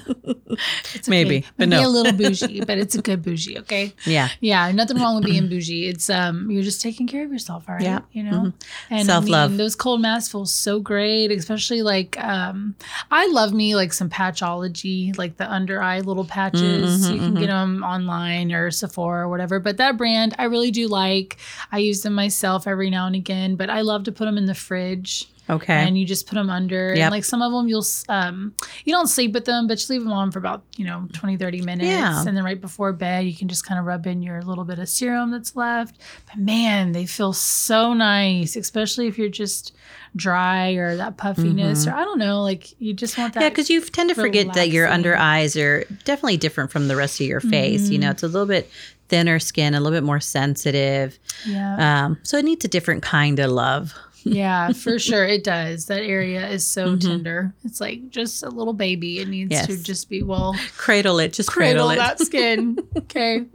[0.93, 1.47] It's Maybe, okay.
[1.57, 1.79] but no.
[1.79, 3.93] Be a little bougie, but it's a good bougie, okay?
[4.05, 4.29] Yeah.
[4.39, 5.87] Yeah, nothing wrong with being bougie.
[5.87, 7.83] It's um you're just taking care of yourself, all right?
[7.83, 8.01] Yeah.
[8.11, 8.31] You know?
[8.31, 8.93] Mm-hmm.
[8.93, 9.45] And self-love.
[9.45, 12.75] I mean, those cold masks feel so great, especially like um
[13.11, 17.05] I love me like some patchology, like the under eye little patches.
[17.05, 17.39] Mm-hmm, you can mm-hmm.
[17.39, 21.37] get them online or Sephora or whatever, but that brand I really do like.
[21.71, 24.45] I use them myself every now and again, but I love to put them in
[24.45, 25.27] the fridge.
[25.49, 25.73] Okay.
[25.73, 26.89] And you just put them under.
[26.89, 26.97] Yep.
[26.97, 28.53] And like some of them, you'll, um,
[28.85, 31.37] you don't sleep with them, but you leave them on for about, you know, 20,
[31.37, 31.89] 30 minutes.
[31.89, 32.23] Yeah.
[32.25, 34.79] And then right before bed, you can just kind of rub in your little bit
[34.79, 35.97] of serum that's left.
[36.27, 39.73] But man, they feel so nice, especially if you're just
[40.15, 41.95] dry or that puffiness mm-hmm.
[41.95, 43.41] or I don't know, like you just want that.
[43.41, 44.43] Yeah, because you tend to relaxing.
[44.43, 47.83] forget that your under eyes are definitely different from the rest of your face.
[47.83, 47.91] Mm-hmm.
[47.91, 48.69] You know, it's a little bit
[49.09, 51.19] thinner skin, a little bit more sensitive.
[51.45, 52.05] Yeah.
[52.05, 55.87] Um, so it needs a different kind of love yeah, for sure it does.
[55.87, 57.07] That area is so mm-hmm.
[57.07, 57.53] tender.
[57.63, 59.19] It's like just a little baby.
[59.19, 59.67] It needs yes.
[59.67, 62.77] to just be well cradle it, just cradle, cradle that skin.
[62.97, 63.45] okay,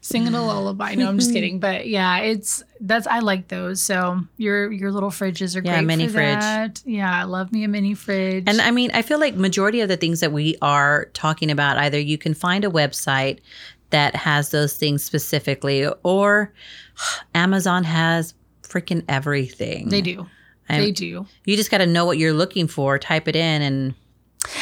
[0.00, 0.94] singing a lullaby.
[0.94, 1.60] No, I'm just kidding.
[1.68, 3.82] But yeah, it's that's I like those.
[3.82, 5.70] So your your little fridges are great.
[5.70, 5.86] yeah, great.
[5.86, 6.40] mini fridge.
[6.40, 6.82] That.
[6.84, 8.44] Yeah, I love me a mini fridge.
[8.46, 11.78] And I mean, I feel like majority of the things that we are talking about,
[11.78, 13.40] either you can find a website
[13.90, 16.52] that has those things specifically, or
[17.34, 18.34] Amazon has
[18.68, 19.88] freaking everything.
[19.88, 20.26] They do.
[20.68, 21.26] I'm, they do.
[21.44, 23.94] You just got to know what you're looking for, type it in, and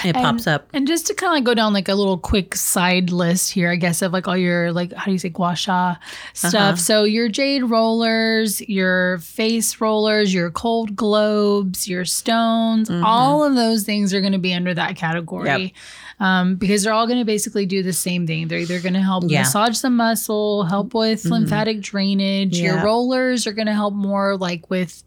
[0.04, 0.68] it and, pops up.
[0.72, 3.70] And just to kind of like go down like a little quick side list here,
[3.70, 5.96] I guess, of like all your like how do you say gua sha
[6.32, 6.54] stuff.
[6.54, 6.76] Uh-huh.
[6.76, 13.04] So your jade rollers, your face rollers, your cold globes, your stones, mm-hmm.
[13.04, 15.48] all of those things are going to be under that category.
[15.48, 15.72] Yep
[16.18, 18.48] um, because they're all going to basically do the same thing.
[18.48, 19.40] They're either going to help yeah.
[19.40, 21.32] massage the muscle, help with mm-hmm.
[21.32, 22.58] lymphatic drainage.
[22.58, 22.74] Yeah.
[22.74, 25.02] Your rollers are going to help more like with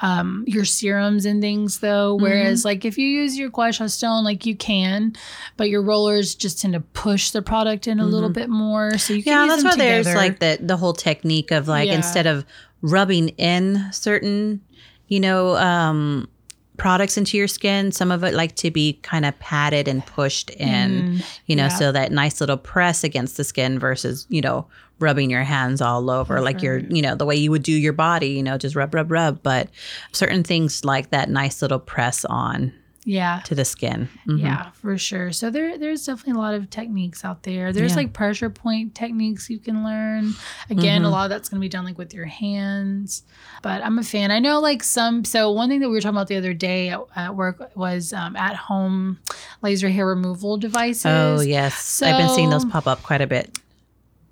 [0.00, 2.14] um, your serums and things though.
[2.14, 2.68] Whereas mm-hmm.
[2.68, 5.14] like if you use your gua sha stone, like you can,
[5.56, 8.12] but your rollers just tend to push the product in a mm-hmm.
[8.12, 8.98] little bit more.
[8.98, 10.02] So you can yeah, that's why together.
[10.02, 11.94] there's like the the whole technique of like yeah.
[11.94, 12.44] instead of
[12.82, 14.60] rubbing in certain,
[15.08, 16.28] you know, um,
[16.76, 17.92] products into your skin.
[17.92, 21.64] Some of it like to be kind of patted and pushed in, mm, you know,
[21.64, 21.68] yeah.
[21.68, 24.66] so that nice little press against the skin versus, you know,
[24.98, 27.92] rubbing your hands all over like you're, you know, the way you would do your
[27.92, 29.42] body, you know, just rub, rub, rub.
[29.42, 29.68] But
[30.12, 32.72] certain things like that nice little press on
[33.04, 33.40] yeah.
[33.44, 34.08] to the skin.
[34.26, 34.38] Mm-hmm.
[34.38, 35.32] yeah for sure.
[35.32, 37.72] So there there's definitely a lot of techniques out there.
[37.72, 37.98] There's yeah.
[37.98, 40.32] like pressure point techniques you can learn.
[40.70, 41.06] Again mm-hmm.
[41.06, 43.22] a lot of that's going to be done like with your hands.
[43.62, 44.30] But i'm a fan.
[44.30, 46.88] I know like some so one thing that we were talking about the other day
[46.88, 49.18] at, at work was um, at home
[49.62, 51.06] laser hair removal devices.
[51.06, 51.82] Oh yes.
[51.82, 53.58] So, i've been seeing those pop up quite a bit.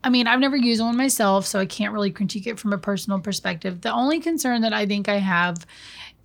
[0.04, 2.78] I mean, I've never used one myself, so I can't really critique it from a
[2.78, 3.82] personal perspective.
[3.82, 5.64] The only concern that I think I have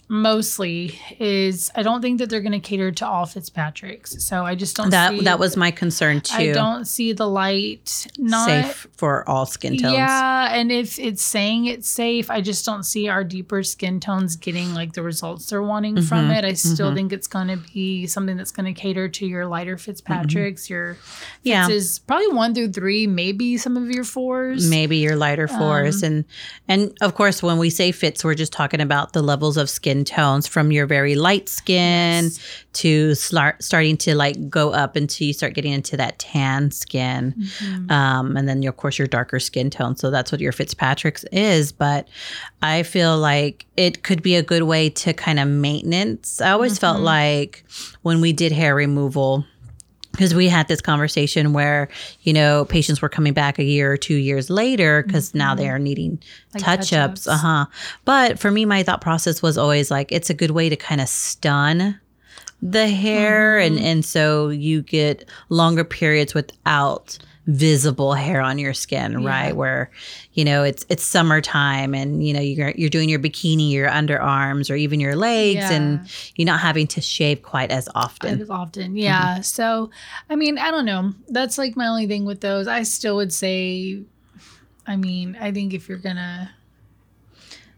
[0.10, 4.22] mostly is I don't think that they're going to cater to all Fitzpatricks.
[4.22, 6.36] So I just don't that see, that was my concern too.
[6.36, 9.94] I don't see the light not safe for all skin tones.
[9.94, 14.38] Yeah, and if it's saying it's safe, I just don't see our deeper skin tones
[14.38, 16.46] getting like the results they're wanting mm-hmm, from it.
[16.46, 16.96] I still mm-hmm.
[16.96, 20.74] think it's going to be something that's going to cater to your lighter Fitzpatricks, mm-hmm.
[20.74, 20.98] your
[21.44, 24.70] yeah, is probably 1 through 3, maybe some of your 4s.
[24.70, 26.26] Maybe your lighter 4s um, and
[26.68, 29.97] and of course when we say fits we're just talking about the levels of skin
[29.98, 32.40] skin tones from your very light skin yes.
[32.74, 37.34] to start starting to like go up until you start getting into that tan skin.
[37.38, 37.92] Mm-hmm.
[37.92, 39.96] Um, and then, of course, your darker skin tone.
[39.96, 41.72] So that's what your Fitzpatrick's is.
[41.72, 42.08] But
[42.62, 46.42] I feel like it could be a good way to kind of maintenance.
[46.42, 46.82] I always mm-hmm.
[46.82, 47.64] felt like
[48.02, 49.46] when we did hair removal,
[50.18, 51.88] because we had this conversation where
[52.22, 55.38] you know patients were coming back a year or two years later because mm-hmm.
[55.38, 56.20] now they are needing
[56.54, 57.66] like touch ups uh-huh
[58.04, 61.00] but for me my thought process was always like it's a good way to kind
[61.00, 62.00] of stun
[62.62, 63.78] the hair mm-hmm.
[63.78, 69.28] and and so you get longer periods without visible hair on your skin, yeah.
[69.28, 69.56] right?
[69.56, 69.90] Where,
[70.34, 74.70] you know, it's it's summertime and you know you're you're doing your bikini, your underarms,
[74.70, 75.72] or even your legs, yeah.
[75.72, 76.00] and
[76.36, 78.42] you're not having to shave quite as often.
[78.42, 79.36] As often, yeah.
[79.36, 79.42] Mm-hmm.
[79.44, 79.90] So,
[80.30, 81.14] I mean, I don't know.
[81.30, 82.68] That's like my only thing with those.
[82.68, 84.02] I still would say,
[84.86, 86.52] I mean, I think if you're gonna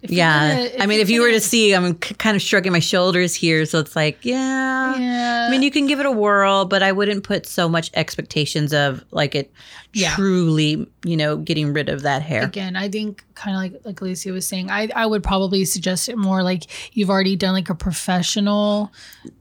[0.01, 0.67] yeah.
[0.67, 3.65] Gonna, I mean, if you were to see, I'm kind of shrugging my shoulders here.
[3.65, 4.95] So it's like, yeah.
[4.95, 5.45] yeah.
[5.47, 8.73] I mean, you can give it a whirl, but I wouldn't put so much expectations
[8.73, 9.51] of like it
[9.93, 10.15] yeah.
[10.15, 12.43] truly you know, getting rid of that hair.
[12.43, 16.09] Again, I think kind of like like Alicia was saying, I, I would probably suggest
[16.09, 16.63] it more like
[16.95, 18.91] you've already done like a professional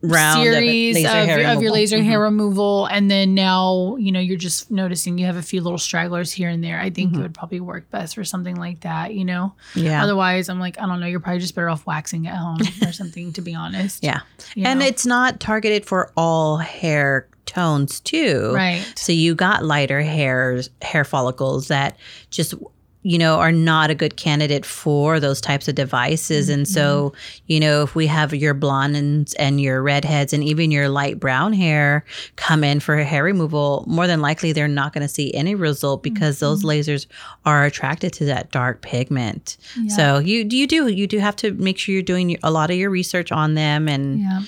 [0.03, 2.05] Round series of, laser hair of your laser Mhm.
[2.05, 5.79] hair removal, and then now you know you're just noticing you have a few little
[5.79, 6.81] stragglers here and there.
[6.81, 9.15] I think it would probably work best for something like that.
[9.15, 9.87] You know, Mm-hmm.
[9.87, 10.03] Yeah.
[10.05, 11.07] otherwise I'm like I don't know.
[11.07, 13.33] You're probably just better off waxing at home or something.
[13.33, 14.21] To be honest, yeah.
[14.55, 14.87] you And know?
[14.87, 17.27] it's not targeted for all hair
[17.59, 18.53] tones too.
[18.55, 18.85] right.
[18.97, 21.97] So you got lighter hairs, hair follicles that
[22.31, 22.55] just
[23.03, 27.45] you know are not a good candidate for those types of devices and so mm-hmm.
[27.47, 31.53] you know if we have your blondes and your redheads and even your light brown
[31.53, 35.55] hair come in for hair removal more than likely they're not going to see any
[35.55, 36.47] result because mm-hmm.
[36.47, 37.07] those lasers
[37.45, 39.95] are attracted to that dark pigment Yeah.
[39.97, 42.77] so you you do you do have to make sure you're doing a lot of
[42.77, 44.43] your research on them and Yeah.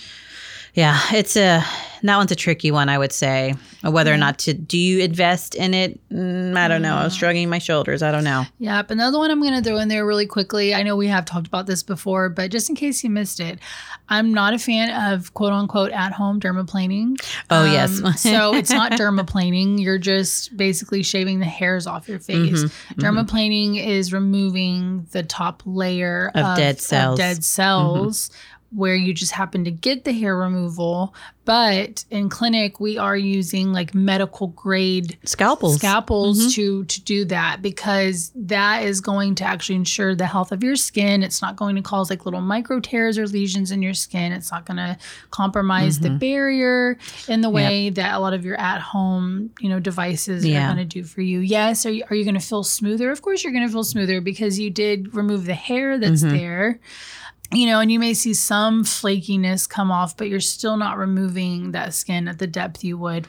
[0.75, 1.65] Yeah, it's a
[2.03, 3.55] that one's a tricky one, I would say.
[3.83, 6.01] Whether or not to do you invest in it?
[6.11, 6.97] Mm, I don't know.
[6.97, 8.03] I was shrugging my shoulders.
[8.03, 8.45] I don't know.
[8.59, 8.91] Yep.
[8.91, 10.75] Another one I'm going to throw in there really quickly.
[10.75, 13.59] I know we have talked about this before, but just in case you missed it,
[14.09, 17.17] I'm not a fan of quote unquote at home dermaplaning.
[17.51, 18.01] Oh, yes.
[18.23, 19.81] so it's not dermaplaning.
[19.81, 22.65] You're just basically shaving the hairs off your face.
[22.65, 27.19] Mm-hmm, Dermaplaning is removing the top layer Of dead cells.
[27.19, 27.29] Mm-hmm.
[27.29, 28.31] dead cells.
[28.73, 31.13] Where you just happen to get the hair removal,
[31.45, 35.79] but in clinic we are using like medical grade Scalpels.
[35.79, 36.49] scalpels Mm-hmm.
[36.51, 40.77] to to do that because that is going to actually ensure the health of your
[40.77, 44.31] skin it's not going to cause like little micro tears or lesions in your skin
[44.31, 44.97] it's not going to
[45.31, 46.13] compromise Mm-hmm.
[46.13, 50.47] the barrier in the way that a lot of your at home you know devices
[50.47, 50.71] Yeah.
[50.71, 53.11] are going to do for you yes are you, are you going to feel smoother
[53.11, 56.37] of course you're going to feel smoother because you did remove the hair that's Mm-hmm.
[56.37, 56.81] there
[57.53, 61.73] you know, and you may see some flakiness come off, but you're still not removing
[61.73, 63.27] that skin at the depth you would,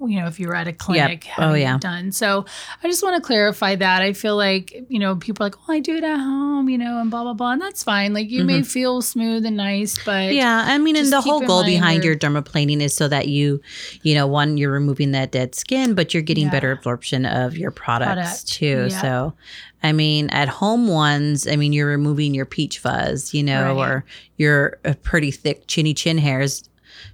[0.00, 1.76] you know, if you were at a clinic Oh, having yeah.
[1.76, 2.12] it done.
[2.12, 2.44] So
[2.82, 4.02] I just want to clarify that.
[4.02, 6.76] I feel like, you know, people are like, oh, I do it at home, you
[6.78, 7.52] know, and blah, blah, blah.
[7.52, 8.12] And that's fine.
[8.12, 10.34] Like you may feel smooth and nice, but Mm-hmm.
[10.36, 13.60] Yeah, I mean, and the whole goal behind your- your dermaplaning is so that you,
[14.02, 16.50] you know, one, you're removing that dead skin, but you're getting Yeah.
[16.52, 18.86] better absorption of your products Product, too.
[18.90, 19.00] yeah.
[19.00, 19.34] So,
[19.82, 23.88] I mean, at home ones, I mean, you're removing your peach fuzz, you know, Right.
[23.88, 24.04] or
[24.38, 26.64] your uh, pretty thick chinny chin hairs.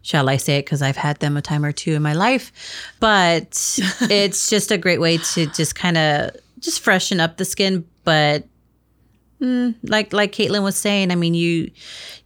[0.03, 0.64] Shall I say it?
[0.64, 2.53] Because I've had them a time or two in my life,
[3.00, 7.85] but it's just a great way to just kind of just freshen up the skin,
[8.05, 8.44] but
[9.42, 11.70] Mm, like like Caitlyn was saying, I mean, you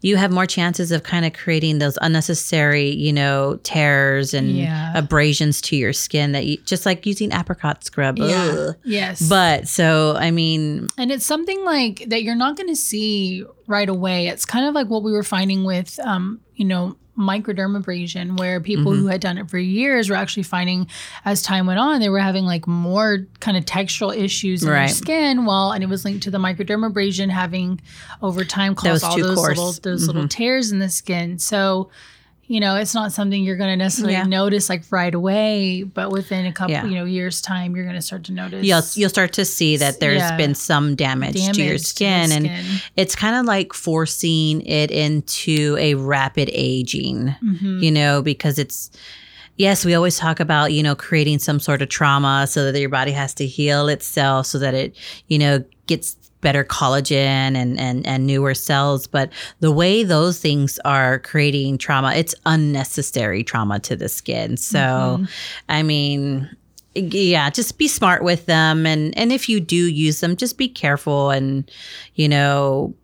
[0.00, 4.90] you have more chances of kind of creating those unnecessary, you know, tears and Yeah.
[4.98, 8.18] abrasions to your skin that you just like using apricot scrub.
[8.18, 8.56] yeah.
[8.58, 8.74] Ugh.
[8.84, 9.28] Yes.
[9.28, 13.88] But so I mean, And it's something like that you're not going to see right
[13.88, 14.26] away.
[14.26, 18.92] It's kind of like what we were finding with, um, you know, microdermabrasion, where people
[18.92, 19.00] Mm-hmm.
[19.02, 20.88] who had done it for years were actually finding,
[21.24, 24.88] as time went on, they were having like more kind of textural issues in their
[24.88, 25.46] skin.
[25.46, 27.80] Well, and it was linked to the microdermabrasion having
[28.22, 31.38] over time caused all those little those little tears in the skin.
[31.38, 31.90] So.
[32.46, 34.24] You know, it's not something you're going to necessarily Yeah.
[34.24, 36.84] notice like right away, but within a couple, Yeah.
[36.84, 38.64] you know, years time, you're going to start to notice.
[38.66, 40.36] you'll you'll start to see that there's Yeah.
[40.36, 42.50] been some damage, to your damage to skin, and
[42.96, 47.34] it's kind of like forcing it into a rapid aging.
[47.42, 47.82] Mhm.
[47.82, 48.90] you know, because it's,
[49.56, 52.88] yes, we always talk about, you know, creating some sort of trauma so that your
[52.88, 54.94] body has to heal itself so that it,
[55.28, 59.08] you know, gets better collagen and, and, and newer cells.
[59.08, 64.56] But the way those things are creating trauma, it's unnecessary trauma to the skin.
[64.56, 65.24] So, mm-hmm.
[65.68, 66.48] I mean,
[66.94, 68.86] yeah, just be smart with them.
[68.86, 71.68] And, and if you do use them, just be careful and,
[72.14, 72.94] you know,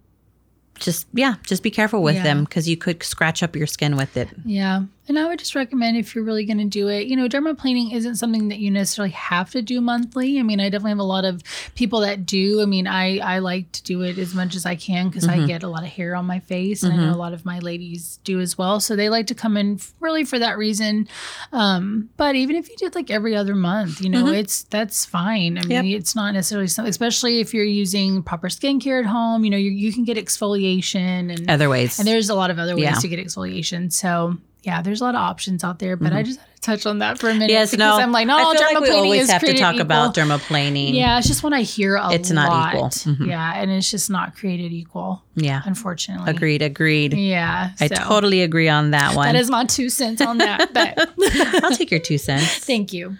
[0.78, 2.22] just, yeah, just be careful with Yeah.
[2.22, 4.28] them because you could scratch up your skin with it.
[4.44, 4.82] Yeah.
[5.08, 7.92] And I would just recommend if you're really going to do it, you know, dermaplaning
[7.92, 10.38] isn't something that you necessarily have to do monthly.
[10.38, 11.42] I mean, I definitely have a lot of
[11.74, 12.62] people that do.
[12.62, 15.42] I mean, I, I like to do it as much as I can because Mm-hmm.
[15.42, 16.84] I get a lot of hair on my face.
[16.84, 18.78] And I know a lot of my ladies do as well.
[18.78, 21.08] So they like to come in really for that reason.
[21.52, 25.58] Um, but even if you did like every other month, you know, it's that's fine.
[25.58, 25.86] I mean, Mm-hmm.
[25.88, 25.98] Yep.
[26.00, 29.70] it's not necessarily something, especially if you're using proper skincare at home, you know, you,
[29.70, 31.98] you can get exfoliation and Other ways.
[31.98, 32.94] and there's a lot of other ways Yeah.
[32.94, 33.92] to get exfoliation.
[33.92, 35.96] So yeah, there's a lot of options out there.
[35.96, 37.46] But I just had to touch on that for a minute.
[37.46, 37.50] Mm-hmm.
[37.50, 38.02] yes, because no.
[38.02, 40.94] I'm like, not I all feel like we always have to talk about dermaplaning.
[40.94, 42.74] Yeah, it's just when I hear a It's not lot.
[42.74, 42.88] equal.
[42.88, 43.26] Mhm.
[43.28, 45.62] Yeah, and it's just not created equal, Yeah.
[45.64, 46.30] unfortunately.
[46.30, 46.62] Agreed.
[46.62, 47.14] Agreed.
[47.14, 49.32] Yeah, I totally agree on that one.
[49.32, 50.72] That is my two cents on that.
[50.74, 51.10] But
[51.64, 52.56] I'll take your two cents.
[52.66, 53.16] thank you.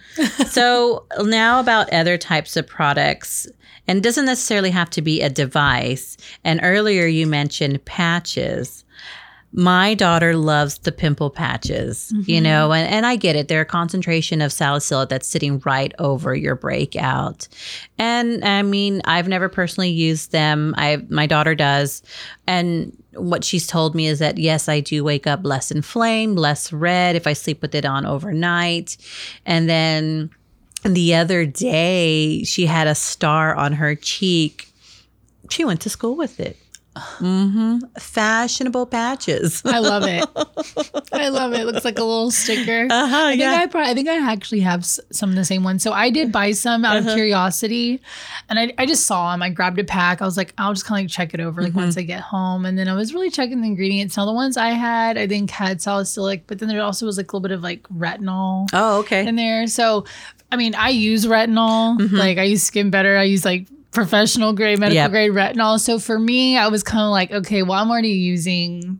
[0.47, 3.47] so now about other types of products
[3.87, 8.83] and doesn't necessarily have to be a device and earlier you mentioned patches
[9.53, 12.43] my daughter loves the pimple patches, you Mm-hmm.
[12.43, 13.49] know, and, and I get it.
[13.49, 17.49] They're a concentration of salicylate that's sitting right over your breakout.
[17.97, 20.73] And I mean, I've never personally used them.
[20.77, 22.01] I my daughter does.
[22.47, 26.71] And what she's told me is that yes, I do wake up less inflamed, less
[26.71, 28.95] red if I sleep with it on overnight.
[29.45, 30.29] And then
[30.83, 34.69] the other day she had a star on her cheek.
[35.49, 36.55] She went to school with it.
[36.97, 39.61] Hmm Fashionable patches.
[39.65, 40.25] I love it.
[41.13, 41.65] I love it.
[41.65, 42.87] Looks like a little sticker.
[42.89, 43.53] Uh-huh, I think yeah.
[43.53, 45.83] I probably, I think I actually have s- some of the same ones.
[45.83, 47.09] So I did buy some out Uh-huh.
[47.11, 48.01] of curiosity,
[48.49, 49.41] and I, I just saw them.
[49.41, 50.21] I grabbed a pack.
[50.21, 51.79] I was like, I'll just kind of like check it over like Mm-hmm.
[51.79, 54.17] once I get home, and then I was really checking the ingredients.
[54.17, 57.31] Now the ones I had, I think had salicylic, but then there also was like
[57.31, 59.25] a little bit of like retinol Oh, okay.
[59.27, 59.65] in there.
[59.67, 60.05] So,
[60.51, 61.97] I mean, I use retinol.
[61.99, 62.15] Mm-hmm.
[62.17, 63.17] Like I use Skin Better.
[63.17, 65.11] I use like professional grade, medical Yep.
[65.11, 65.79] grade retinol.
[65.79, 68.99] So for me, I was kind of like, okay, well, I'm already using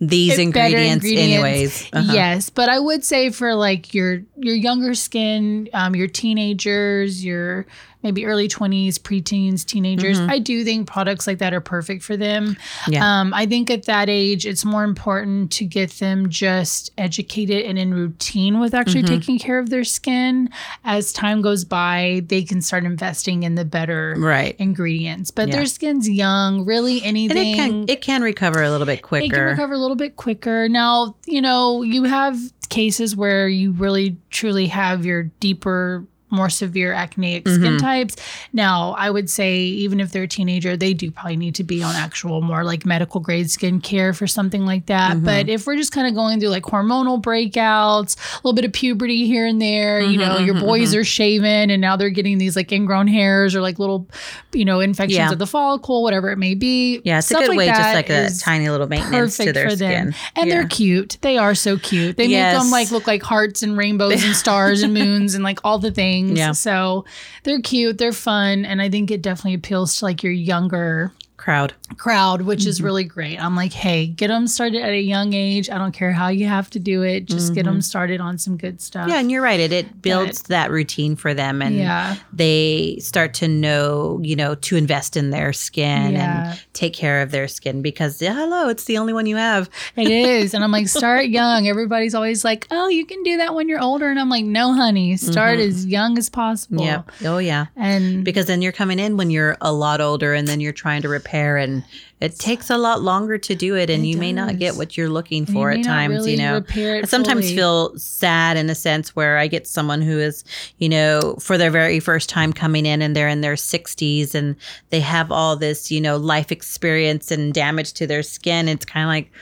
[0.00, 1.88] These better ingredients, anyways.
[1.92, 2.12] Uh-huh.
[2.12, 7.66] Yes, but I would say for like your your younger skin, um, your teenagers, your
[8.02, 12.54] maybe early twenties, preteens, teenagers, I do think products like that are perfect for them.
[12.56, 12.92] Mm-hmm.
[12.92, 13.20] Yeah.
[13.20, 17.78] Um, I think at that age, it's more important to get them just educated and
[17.78, 19.14] in routine with actually Mm-hmm.
[19.18, 20.48] taking care of their skin.
[20.84, 24.54] As time goes by, they can start investing in the better Right.
[24.58, 25.30] ingredients.
[25.30, 25.56] But Yeah.
[25.56, 29.26] their skin's young, really anything And it can it can recover a little bit quicker.
[29.26, 30.68] it can recover a little bit quicker.
[30.68, 32.36] Now, you know, you have
[32.68, 37.62] cases where you really truly have your deeper more severe acneic Mm-hmm.
[37.62, 38.16] skin types.
[38.52, 41.82] Now, I would say even if they're a teenager, they do probably need to be
[41.82, 45.16] on actual more like medical grade skincare for something like that.
[45.16, 45.24] Mm-hmm.
[45.24, 48.72] But if we're just kind of going through like hormonal breakouts, a little bit of
[48.72, 52.38] puberty here and there, you know, Mm-hmm, your boys are shaven and now they're getting
[52.38, 54.08] these like ingrown hairs or like little,
[54.52, 55.32] you know, infections Yeah.
[55.32, 57.00] of the follicle, whatever it may be.
[57.04, 60.14] yeah, it's Stuff a good way, just like a tiny little maintenance to their skin.
[60.36, 60.54] And Yeah.
[60.54, 61.18] they're cute.
[61.20, 62.16] They are so cute.
[62.16, 65.58] They make them like look like hearts and rainbows and stars and moons and like
[65.64, 66.21] all the things.
[66.28, 66.52] Yeah.
[66.52, 67.04] So
[67.44, 71.74] they're cute, they're fun, and I think it definitely appeals to like your younger crowd.
[71.98, 72.68] crowd, which Mm-hmm.
[72.68, 73.36] is really great.
[73.42, 75.68] I'm like, hey, get them started at a young age.
[75.68, 77.26] I don't care how you have to do it.
[77.26, 79.02] Just get them started on some good stuff.
[79.02, 79.10] Mm-hmm.
[79.10, 79.58] Yeah, and you're right.
[79.60, 82.16] It it builds that routine for them, and Yeah.
[82.32, 86.50] they start to know, you know, to invest in their skin Yeah.
[86.52, 89.68] and take care of their skin because yeah, hello, it's the only one you have.
[89.96, 90.54] It is.
[90.54, 91.66] And I'm like, start young.
[91.66, 94.08] Everybody's always like, oh, you can do that when you're older.
[94.08, 96.84] And I'm like, no, honey, start as young as possible.
[96.84, 97.02] Yeah.
[97.24, 97.66] Oh yeah.
[97.76, 101.02] And because then you're coming in when you're a lot older and then you're trying
[101.02, 101.84] to repair and
[102.20, 104.96] it takes a lot longer to do it and It you may not get what
[104.96, 107.56] you're looking for may at times really you know I sometimes fully.
[107.56, 110.44] feel sad in a sense where I get someone who is,
[110.78, 114.54] you know, for their very first time coming in and they're in their 60s and
[114.90, 118.68] they have all this, you know, life experience and damage to their skin.
[118.68, 119.32] It's kind of like,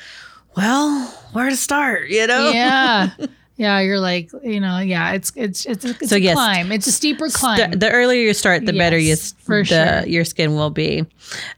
[0.57, 2.51] well, where to start, you know?
[2.51, 3.11] yeah.
[3.61, 6.73] Yeah, you're like, you know, yeah, it's it's it's, it's So a yes, climb.
[6.73, 7.59] It's a steeper climb.
[7.59, 10.07] St- the earlier you start, the better you, for the, sure.
[10.07, 11.05] your skin will be.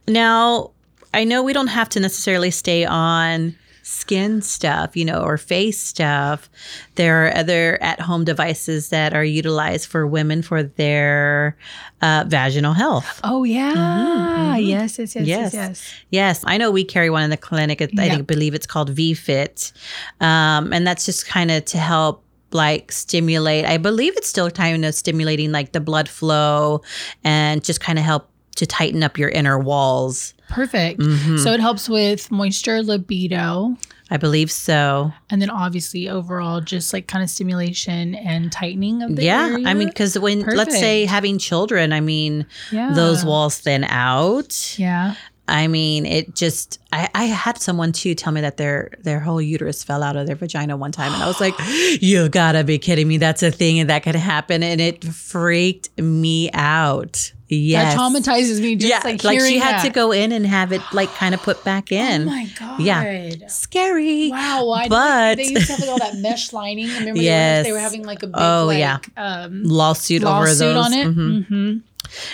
[0.09, 0.73] Now,
[1.15, 3.55] I know we don't have to necessarily stay on
[3.93, 6.49] skin stuff, you know, or face stuff.
[6.95, 11.57] There are other at-home devices that are utilized for women for their
[12.01, 13.21] uh, vaginal health.
[13.25, 13.75] oh yeah.
[13.75, 14.67] mhm.
[14.67, 15.55] Yes, yes, yes, yes, Yes.
[15.55, 15.95] yes.
[16.11, 17.81] Yes, I know we carry one in the clinic.
[17.83, 18.15] I Yeah.
[18.17, 19.73] think, believe it's called VFit,
[20.21, 23.65] um, and that's just kind of to help like stimulate.
[23.65, 26.83] I believe it's still kind of stimulating like the blood flow
[27.25, 30.35] and just kind of help to tighten up your inner walls.
[30.53, 31.01] Perfect.
[31.01, 31.43] Mhm.
[31.43, 33.77] So it helps with moisture, libido,
[34.11, 35.13] I believe so.
[35.31, 39.67] and then obviously overall just like kind of stimulation and tightening of the yeah, area.
[39.67, 42.93] I mean, because when let's say having children, I mean, yeah.
[42.93, 44.79] those walls thin out.
[44.79, 45.15] Yeah.
[45.53, 46.79] I mean, it just.
[46.93, 50.27] I, I had someone too tell me that their their whole uterus fell out of
[50.27, 51.55] their vagina one time, and I was like,
[52.01, 53.19] "You gotta be kidding me!
[53.19, 57.33] That's a thing, and that could happen." And it freaked me out.
[57.49, 59.83] Yes, That traumatizes me just yeah, like like, she had that.
[59.85, 62.23] to go in and have it like kind of put back in.
[62.23, 62.81] Oh my god.
[62.81, 63.31] Yeah.
[63.49, 64.31] Scary.
[64.31, 66.87] Wow, But- they used to have like all that mesh lining.
[66.99, 67.59] Remember they, Yes.
[67.61, 68.99] were, they were having like a big Oh, like, yeah.
[69.19, 70.63] um, Lawsuit, over those.
[70.63, 71.07] on it.
[71.07, 71.47] Mhm.
[71.47, 71.77] hmm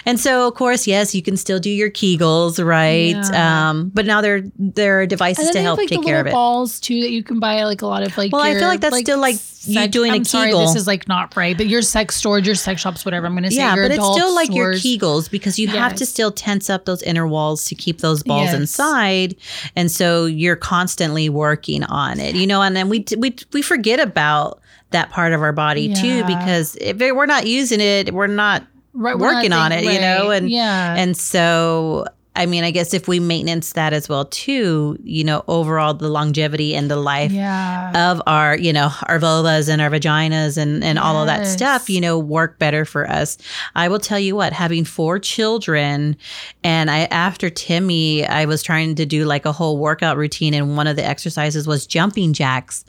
[0.07, 3.17] And so, of course, yes, you can still do your Kegels, right?
[3.17, 3.69] Yeah.
[3.71, 6.33] Um, but now there there are devices to help have like take care of it.
[6.33, 8.33] balls too that you can buy like a lot of like.
[8.33, 10.61] Well, I feel like that's still, like, you doing a I'm sorry, Kegel.
[10.61, 13.27] this is like not right, but your sex storage, your sex shops, whatever.
[13.27, 13.57] I'm gonna say.
[13.59, 14.75] Yeah, your but it's still like your.
[14.75, 18.47] Kegels because you have to still tense up those inner walls to keep those balls
[18.47, 18.55] Yes.
[18.55, 19.37] inside,
[19.77, 22.63] and so you're constantly working on it, you know.
[22.63, 24.61] And then we we we forget about
[24.91, 28.65] that part of our body too because if we're not using it, we're not
[28.99, 32.05] Right, working on it, you know, and yeah, and so
[32.37, 36.09] I mean, I guess if we maintenance that as well too, you know, overall the
[36.09, 38.13] longevity and the life Yeah.
[38.13, 41.91] of our, you know, our vulvas and our vaginas and, and all of that stuff,
[41.91, 43.39] you know, work better for us.
[43.75, 46.17] I will tell you what, having four children
[46.63, 50.77] and I after Timmy, I was trying to do like a whole workout routine and
[50.77, 52.85] one of the exercises was jumping jacks.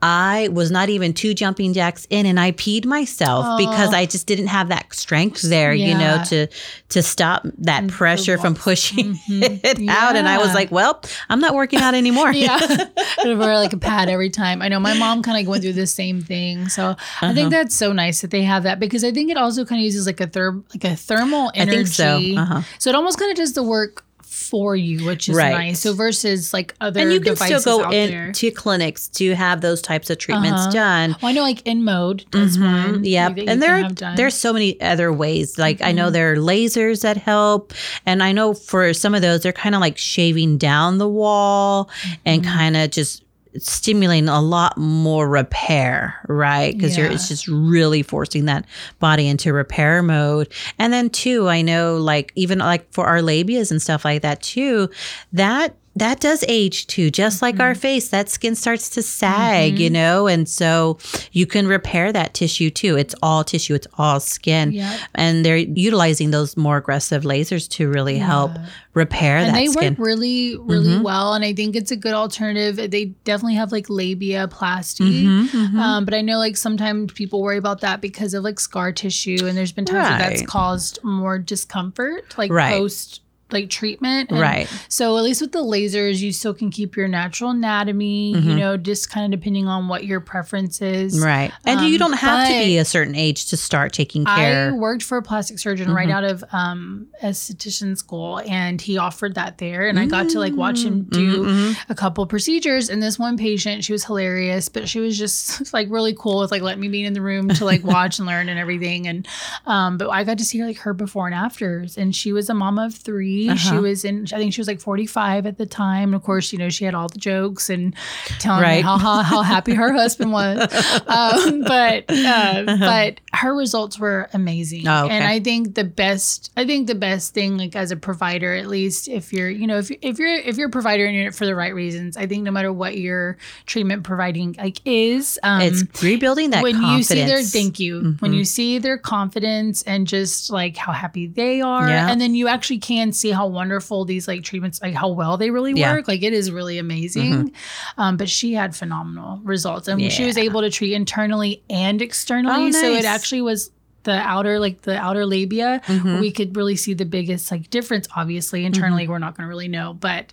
[0.00, 4.26] I was not even two jumping jacks in and I peed myself because I just
[4.28, 6.46] didn't have that strength there, you know, to
[6.90, 10.14] to stop that pressure from pushing it out.
[10.14, 12.32] And I was like, well, I'm not working out anymore.
[12.32, 12.58] yeah.
[13.24, 14.62] It'll wear like a pad every time.
[14.62, 16.68] I know my mom kind of went through the same thing.
[16.68, 17.34] So I Uh-huh.
[17.34, 19.84] think that's so nice that they have that because I think it also kind of
[19.84, 21.76] uses like a therm like a thermal energy.
[21.76, 22.18] think so.
[22.36, 22.62] Uh-huh.
[22.78, 24.04] So it almost kind of does the work
[24.48, 25.52] for you, which is Right.
[25.52, 25.80] nice.
[25.80, 30.10] So versus like other and you can still go into clinics to have those types
[30.10, 30.70] of treatments Uh-huh.
[30.72, 31.16] done.
[31.22, 33.04] Well, I know like InMode does one.
[33.04, 33.38] Yep.
[33.46, 33.82] And there.
[33.84, 34.16] Mm-hmm.
[34.16, 35.58] there's so many other ways.
[35.58, 37.72] Like I know there are lasers that help.
[38.06, 41.90] And I know for some of those, they're kind of like shaving down the wall
[42.24, 42.52] and Mm-hmm.
[42.56, 43.22] kind of just
[43.60, 46.74] stimulating a lot more repair, right?
[46.74, 48.64] Because you're it's just really forcing that
[48.98, 50.52] body into repair mode.
[50.78, 54.42] And then too, I know like even like for our labias and stuff like that
[54.42, 54.88] too,
[55.32, 57.62] that that does age too, just like Mm-hmm.
[57.62, 58.08] our face.
[58.10, 60.98] That skin starts to sag, you know, and so
[61.32, 62.96] you can repair that tissue too.
[62.96, 65.00] It's all tissue, it's all skin, Yep.
[65.14, 68.52] and they're utilizing those more aggressive lasers to really help
[68.94, 69.92] repair and that they skin.
[69.94, 70.02] Mm-hmm.
[70.02, 73.86] work really really well and i think it's a good alternative they definitely have like
[73.86, 78.58] labiaplasty Mm-hmm, um, but i know like sometimes people worry about that because of like
[78.58, 82.72] scar tissue and there's been times where that's caused more discomfort like Right.
[82.72, 83.20] post
[83.50, 84.68] like treatment And Right.
[84.88, 88.76] so at least with the lasers you still can keep your natural anatomy you know
[88.76, 91.24] just kind of depending on what your preference is Mm-hmm.
[91.24, 91.52] Right.
[91.64, 94.68] And you Um, don't have to be a certain age to start taking care.
[94.70, 99.34] I worked for a plastic surgeon right out of um, esthetician school, and he offered
[99.36, 102.88] that there, and I got to like watch him do a couple procedures.
[102.90, 106.50] And this one patient, she was hilarious, but she was just like really cool with
[106.50, 109.06] like letting me be in the room to like watch and learn and everything.
[109.06, 109.26] And
[109.66, 112.48] um, but I got to see her like her before and afters, and she was
[112.50, 113.80] a mama of 3 She Uh-huh.
[113.80, 116.08] was in, I think she was like forty five at the time.
[116.10, 117.94] And of course, you know, she had all the jokes and
[118.38, 118.84] telling me Right.
[118.84, 120.58] how how, how happy her husband was.
[121.06, 124.86] Um, but uh, but her results were amazing.
[124.88, 125.14] Oh, okay.
[125.14, 128.66] And I think the best I think the best thing like as a provider at
[128.66, 131.28] least if you're you know if if you're if you're a provider and you're in
[131.28, 133.36] it for the right reasons, I think no matter what your
[133.66, 137.10] treatment providing like is um it's rebuilding that when confidence.
[137.10, 138.32] you see their thank you when Mm-hmm.
[138.38, 142.10] you see their confidence and just like how happy they are Yeah.
[142.10, 145.50] and then you actually can see how wonderful these like treatments like how well they
[145.50, 145.92] really Yeah.
[145.94, 146.08] work.
[146.08, 147.52] Like it is really amazing.
[147.96, 152.68] Um, but she had phenomenal results and she was able to treat internally and externally.
[152.68, 153.70] Oh, so it actually was
[154.04, 156.20] the outer like the outer labia Mm-hmm.
[156.20, 158.64] we could really see the biggest like difference obviously.
[158.64, 160.32] Internally we're not going to really know but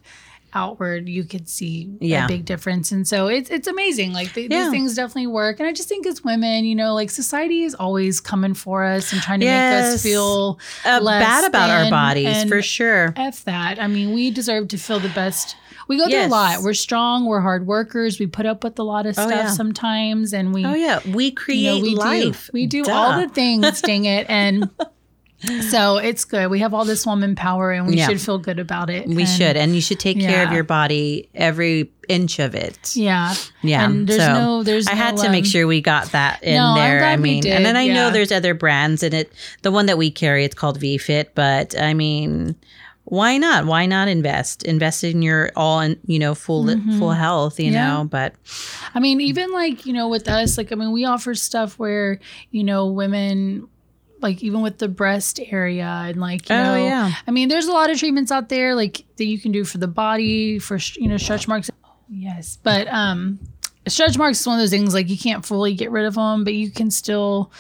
[0.56, 2.26] outward you could see Yeah.
[2.26, 4.48] a big difference and so it's it's amazing like Yeah.
[4.48, 7.76] these things definitely work and i just think as women you know like society is
[7.76, 12.46] always coming for us and trying to make us feel Uh, bad about our bodies
[12.46, 13.14] for sure.
[13.18, 15.56] f that i mean we deserve to feel the best
[15.88, 16.30] we go through Yes.
[16.32, 19.28] a lot we're strong we're hard workers we put up with a lot of Oh,
[19.28, 19.50] stuff yeah.
[19.52, 22.46] sometimes and we Oh yeah, we you create know, we life.
[22.48, 22.94] do we do Duh.
[22.94, 24.70] all the things dang it and
[25.70, 28.08] so it's good we have all this woman power and we Yeah.
[28.08, 30.64] should feel good about it We And- should, and you should take care of your
[30.64, 32.96] body every inch of it.
[32.96, 33.86] yeah Yeah.
[33.86, 36.42] and there's so no there's I had no, to make um, sure we got that
[36.44, 37.04] in No, there.
[37.04, 39.32] I mean, and then I know there's other brands in it.
[39.64, 42.56] The one that we carry, it's called VFit, but I mean,
[43.06, 43.66] why not?
[43.66, 44.64] Why not invest?
[44.64, 46.66] Invest in your all in, you know, full
[46.98, 47.74] full health, you Mm-hmm.
[47.76, 47.94] Yeah.
[47.98, 48.34] know, but
[48.96, 52.20] I mean, even like, you know, with us, like, I mean, we offer stuff where,
[52.52, 53.68] you know, women,
[54.22, 57.12] like, even with the breast area and, like, you Oh, know, yeah.
[57.28, 59.78] I mean, there's a lot of treatments out there, like, that you can do for
[59.78, 61.70] the body, for, you know, stretch marks.
[62.10, 62.58] Yes.
[62.64, 63.40] But, um,
[63.88, 66.44] stretch marks is one of those things, like, you can't fully get rid of them,
[66.44, 67.52] but you can still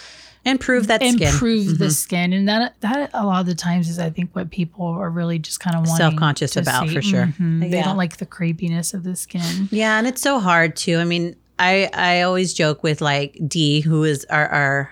[0.45, 1.15] improve that skin.
[1.15, 1.23] Mm-hmm.
[1.33, 2.31] improve the skin.
[2.31, 5.39] And that, that a lot of the times is, I think, what people are really
[5.39, 6.93] just kind of wanting Self-conscious to about, see.
[6.95, 7.33] for sure.
[7.39, 7.61] Mhm.
[7.61, 7.83] They Yeah.
[7.85, 9.67] don't like the crepiness of the skin.
[9.71, 10.97] Yeah, and it's so hard too.
[10.99, 14.91] I mean, I I always joke with like Dee, who is our our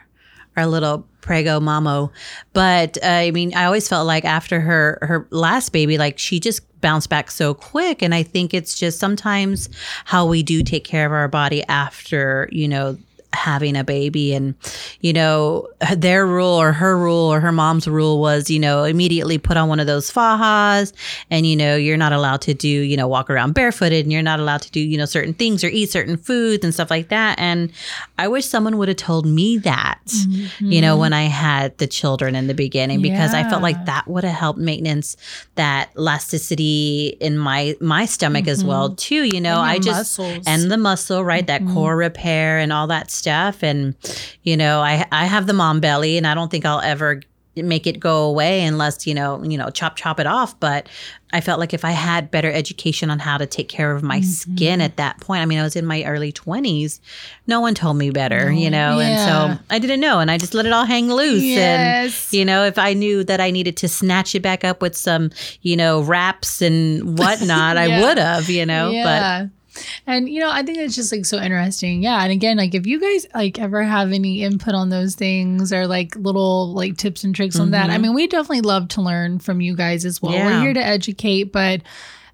[0.55, 2.11] our little prego mamo,
[2.53, 6.39] but uh, I mean, I always felt like after her her last baby, like she
[6.39, 9.69] just bounced back so quick, and I think it's just sometimes
[10.05, 12.97] how we do take care of our body after you know
[13.33, 14.55] having a baby and
[15.01, 19.37] you know their rule or her rule or her mom's rule was you know immediately
[19.37, 20.93] put on one of those fajas
[21.29, 24.21] and you know you're not allowed to do you know walk around barefooted and you're
[24.21, 27.09] not allowed to do you know certain things or eat certain foods and stuff like
[27.09, 27.71] that and
[28.17, 30.71] i wish someone would have told me that mm-hmm.
[30.71, 33.39] you know when i had the children in the beginning because yeah.
[33.45, 35.17] i felt like that would have helped maintenance
[35.55, 38.51] that elasticity in my my stomach mm-hmm.
[38.51, 38.95] as well mm-hmm.
[38.95, 40.43] too you know i just muscles.
[40.47, 41.65] and the muscle right mm-hmm.
[41.65, 43.22] that core repair and all that stuff.
[43.27, 43.95] And,
[44.43, 47.21] you know, I, I have the mom belly and I don't think I'll ever
[47.55, 50.89] make it go away unless you know you know chop chop it off but
[51.33, 54.19] i felt like if i had better education on how to take care of my
[54.19, 54.55] mm-hmm.
[54.55, 56.99] skin at that point i mean i was in my early 20s
[57.45, 59.05] no one told me better you know yeah.
[59.05, 62.33] and so i didn't know and i just let it all hang loose yes.
[62.33, 64.97] and you know if i knew that i needed to snatch it back up with
[64.97, 65.29] some
[65.61, 67.83] you know wraps and whatnot yeah.
[67.83, 69.43] i would have you know yeah.
[69.43, 69.49] but
[70.07, 72.03] and you know, I think it's just like so interesting.
[72.03, 72.21] Yeah.
[72.23, 75.87] And again, like if you guys like ever have any input on those things or
[75.87, 77.63] like little like tips and tricks mm-hmm.
[77.63, 78.03] on that, I mm-hmm.
[78.03, 80.33] mean, we definitely love to learn from you guys as well.
[80.33, 80.45] Yeah.
[80.45, 81.81] We're here to educate, but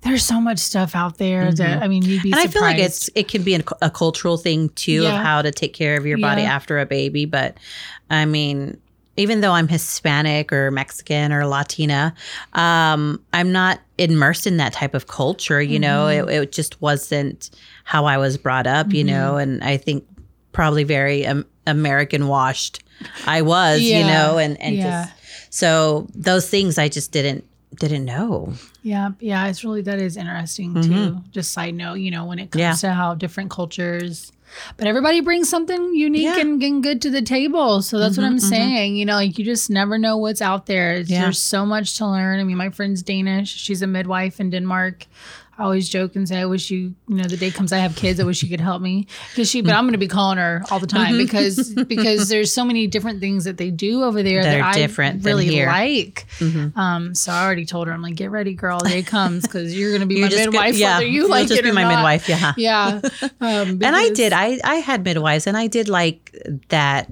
[0.01, 1.55] there's so much stuff out there mm-hmm.
[1.55, 2.31] that I mean, you'd be.
[2.31, 2.49] And surprised.
[2.49, 5.15] I feel like it's it can be a, a cultural thing too yeah.
[5.15, 6.53] of how to take care of your body yeah.
[6.53, 7.25] after a baby.
[7.25, 7.57] But
[8.09, 8.79] I mean,
[9.19, 12.13] even though I'm Hispanic or Mexican or Latina,
[12.53, 15.61] um, I'm not immersed in that type of culture.
[15.61, 15.81] You mm-hmm.
[15.81, 17.49] know, it, it, just wasn't
[17.83, 18.87] how I was brought up.
[18.87, 18.95] Mm-hmm.
[18.95, 20.05] You know, and I think
[20.53, 22.81] probably very um, American washed
[23.25, 23.81] I was.
[23.81, 23.99] yeah.
[23.99, 24.83] You know, and and yeah.
[25.05, 27.45] just so those things I just didn't
[27.75, 28.53] didn't know.
[28.81, 30.93] Yeah, yeah, it's really that is interesting mm-hmm.
[30.93, 31.17] too.
[31.31, 32.73] Just side note, you know, when it comes yeah.
[32.73, 34.31] to how different cultures
[34.77, 36.39] but everybody brings something unique yeah.
[36.39, 37.81] and, and, good to the table.
[37.81, 38.47] So that's mm-hmm, what I'm mm-hmm.
[38.47, 38.95] saying.
[38.95, 40.99] You know, like you just never know what's out there.
[40.99, 41.21] Yeah.
[41.21, 42.39] There's so much to learn.
[42.39, 43.49] I mean, my friend's Danish.
[43.55, 45.05] She's a midwife in Denmark.
[45.59, 47.97] I always joke and say, I wish you, you know, the day comes I have
[47.97, 49.07] kids, I wish you could help me.
[49.31, 51.25] Because she, but I'm going to be calling her all the time mm-hmm.
[51.25, 54.73] because because there's so many different things that they do over there that, that are
[54.73, 56.25] different I really like.
[56.39, 56.79] Mm-hmm.
[56.79, 59.77] Um, so I already told her, I'm like, get ready, girl, the day comes because
[59.77, 61.83] you're going to be my midwife, go, yeah, whether you like just it be my
[61.83, 61.95] not.
[61.95, 63.01] midwife, yeah, yeah.
[63.41, 66.35] Um, and I did, I I had midwives, and I did like
[66.69, 67.09] that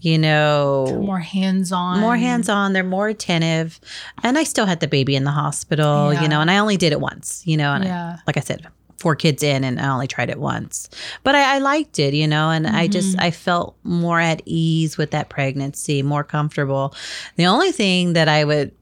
[0.00, 3.80] you know more hands-on more hands-on they're more attentive
[4.22, 6.22] and i still had the baby in the hospital yeah.
[6.22, 8.16] you know and i only did it once you know and yeah.
[8.18, 8.66] I, like i said
[8.98, 10.88] four kids in and i only tried it once
[11.24, 12.76] but i, I liked it you know and mm-hmm.
[12.76, 13.26] i just mm-hmm.
[13.26, 16.94] i felt more at ease with that pregnancy more comfortable
[17.36, 18.72] the only thing that i would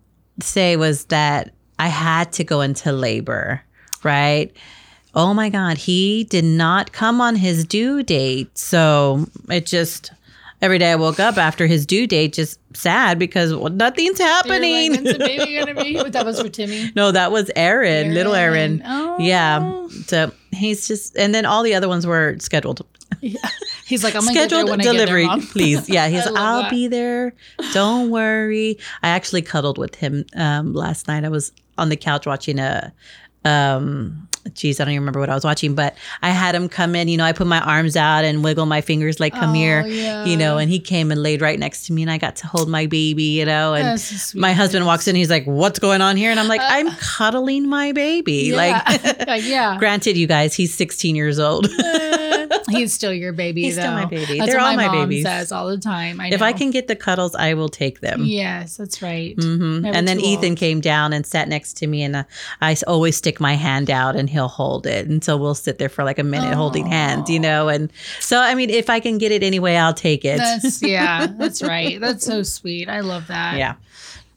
[0.41, 3.63] say was that i had to go into labor
[4.05, 4.55] right
[5.15, 10.13] oh my god he did not come on his due date so it just
[10.63, 14.93] every day I woke up after his due date, just sad because well, nothing's happening.
[15.05, 15.97] Like, baby gonna be?
[16.11, 16.93] That was for Timmy.
[16.95, 18.15] No, that was Aaron, Aaron.
[18.15, 18.83] little Aaron.
[18.85, 19.17] Oh.
[19.19, 19.89] Yeah.
[20.07, 22.87] So he's just, and then all the other ones were scheduled.
[23.21, 23.39] Yeah.
[23.87, 25.89] He's like, I'm scheduled delivery, there, please.
[25.89, 26.27] Yeah, he's.
[26.27, 26.71] I'll that.
[26.71, 27.35] be there.
[27.73, 28.79] Don't worry.
[29.03, 31.25] I actually cuddled with him um, last night.
[31.25, 32.93] I was on the couch watching a
[33.45, 36.95] um geez, I don't even remember what I was watching, but I had him come
[36.95, 39.55] in, you know, I put my arms out and wiggle my fingers like, come oh,
[39.55, 40.25] here, yeah.
[40.25, 42.47] you know, and he came and laid right next to me and I got to
[42.47, 44.01] hold my baby, you know, and
[44.35, 46.31] my husband walks in, he's like, what's going on here?
[46.31, 48.51] And I'm like, uh, I'm cuddling my baby.
[48.51, 48.83] Yeah.
[49.27, 49.77] Like, yeah.
[49.79, 51.67] granted, you guys, he's 16 years old.
[52.71, 53.83] he's still your baby, he's though.
[53.83, 54.39] still my baby.
[54.39, 55.25] That's They're all my, my babies.
[55.25, 56.21] says all the time.
[56.21, 58.25] I if I can get the cuddles, I will take them.
[58.25, 59.37] Yes, that's right.
[59.37, 59.87] Mm-hmm.
[59.87, 60.59] And then Ethan old.
[60.59, 62.25] came down and sat next to me and uh,
[62.61, 65.07] I always stick my hand out and he'll hold it.
[65.07, 66.57] And so we'll sit there for like a minute Aww.
[66.57, 67.69] holding hands, you know?
[67.69, 70.39] And so, I mean, if I can get it anyway, I'll take it.
[70.39, 72.01] That's, yeah, that's right.
[72.01, 72.89] That's so sweet.
[72.89, 73.57] I love that.
[73.57, 73.75] Yeah.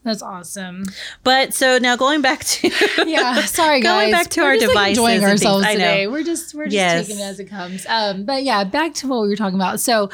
[0.10, 0.86] That's awesome.
[1.24, 2.68] But so now going back to
[3.06, 6.08] yeah, sorry guys, going back to we're our devices, like enjoying ourselves today.
[6.08, 7.06] We're just we're just yes.
[7.06, 7.86] taking it as it comes.
[7.88, 9.80] Um, but yeah, back to what we were talking about.
[9.80, 10.10] So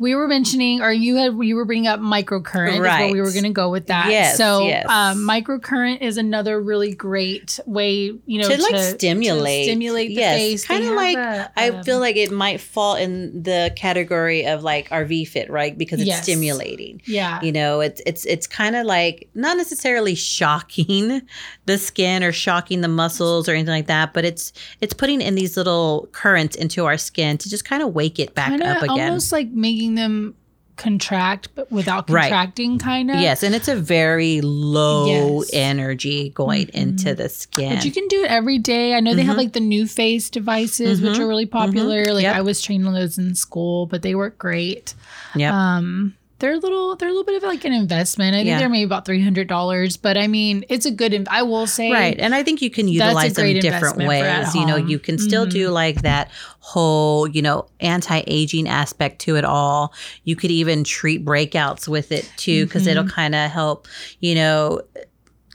[0.00, 2.80] we were mentioning, or you had you were bringing up microcurrent.
[2.80, 3.12] Right.
[3.12, 4.08] We were going to go with that.
[4.08, 4.38] Yes.
[4.38, 4.86] So yes.
[4.88, 10.08] Um, microcurrent is another really great way, you know, to, to like stimulate, to stimulate
[10.08, 10.38] the yes.
[10.38, 10.64] face.
[10.64, 14.62] Kind of like a, I um, feel like it might fall in the category of
[14.62, 15.76] like our V-Fit, right?
[15.76, 16.22] Because it's yes.
[16.22, 17.02] stimulating.
[17.04, 17.42] Yeah.
[17.42, 21.20] You know, it's it's it's kind of like not necessarily shocking
[21.66, 25.34] the skin or shocking the muscles or anything like that, but it's it's putting in
[25.34, 28.82] these little currents into our skin to just kind of wake it back kinda up
[28.82, 29.08] again.
[29.10, 30.34] Almost like making making them
[30.76, 32.80] contract but without contracting right.
[32.80, 35.50] kind of yes and it's a very low yes.
[35.52, 36.78] energy going mm-hmm.
[36.78, 39.18] into the skin but you can do it every day i know mm-hmm.
[39.18, 39.40] they have mm-hmm.
[39.40, 41.10] like the NuFACE devices mm-hmm.
[41.10, 42.14] which are really popular mm-hmm.
[42.14, 42.34] like yep.
[42.34, 44.94] i was trained on those in school but they work great
[45.34, 48.34] yeah um they're a little they're a little bit of like an investment.
[48.34, 48.58] I think Yeah.
[48.58, 51.26] they're maybe about three hundred dollars, but I mean it's a good.
[51.30, 52.18] I will say Right.
[52.18, 54.54] And I think you can utilize them different investment for at ways.
[54.54, 55.72] You know, you can still do Mhm.
[55.72, 56.30] like that
[56.60, 59.92] whole, you know, anti aging aspect to it all.
[60.24, 63.10] You could even treat breakouts with it too, because it'll Mm-hmm.
[63.14, 63.86] kind of help,
[64.20, 64.80] you know,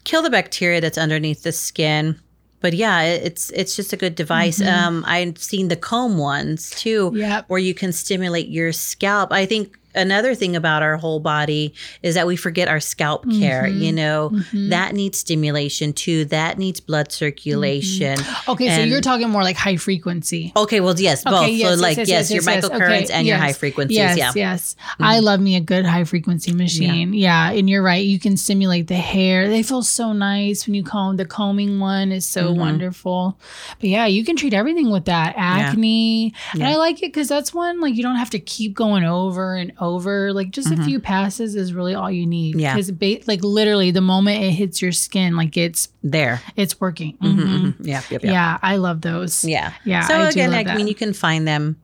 [0.03, 2.15] kill the bacteria that's underneath the skin.
[2.61, 4.59] But yeah, it's it's just a good device.
[4.59, 4.71] Mhm.
[4.71, 7.45] Um, I've seen the comb ones too, Yep.
[7.47, 9.31] where you can stimulate your scalp.
[9.31, 11.73] I think another thing about our whole body
[12.03, 13.63] is that we forget our scalp care.
[13.63, 13.79] Mhm.
[13.81, 14.69] You know, Mhm.
[14.69, 16.25] that needs stimulation too.
[16.25, 18.17] That needs blood circulation.
[18.47, 20.51] Okay, so you're talking more like high frequency.
[20.55, 21.43] Okay, well, yes, both.
[21.43, 23.97] Okay, yes, so, yes, like, yes, yes, your microcurrents Okay, and your high frequencies.
[23.97, 24.29] Yes, yeah.
[24.29, 24.37] Mm-hmm.
[24.37, 24.75] yes.
[24.99, 27.13] I love me a good high frequency machine.
[27.13, 27.51] Yeah.
[27.55, 28.05] and you're right.
[28.05, 29.47] You can stimulate the hair.
[29.49, 31.17] They feel so nice when you comb.
[31.17, 32.57] The combing one is so Mhm.
[32.57, 33.37] wonderful.
[33.79, 35.33] But yeah, you can treat everything with that.
[35.37, 36.33] Acne.
[36.53, 36.69] And Yeah.
[36.71, 39.71] I like it because that's one like you don't have to keep going over and
[39.79, 39.84] over.
[39.93, 42.51] Over, like just a few passes is really all you need.
[42.55, 42.59] Mm-hmm.
[42.61, 42.73] Yeah.
[42.75, 46.41] Because ba- like literally the moment it hits your skin, like it's There.
[46.55, 47.17] it's working.
[47.21, 47.47] Mhm, Mhm.
[47.47, 47.75] mhm.
[47.81, 48.31] Yeah, yep, yep.
[48.31, 49.43] Yeah, I love those.
[49.45, 49.73] Yeah.
[49.83, 50.77] Yeah, So I again, I that.
[50.77, 51.77] mean, you can find them.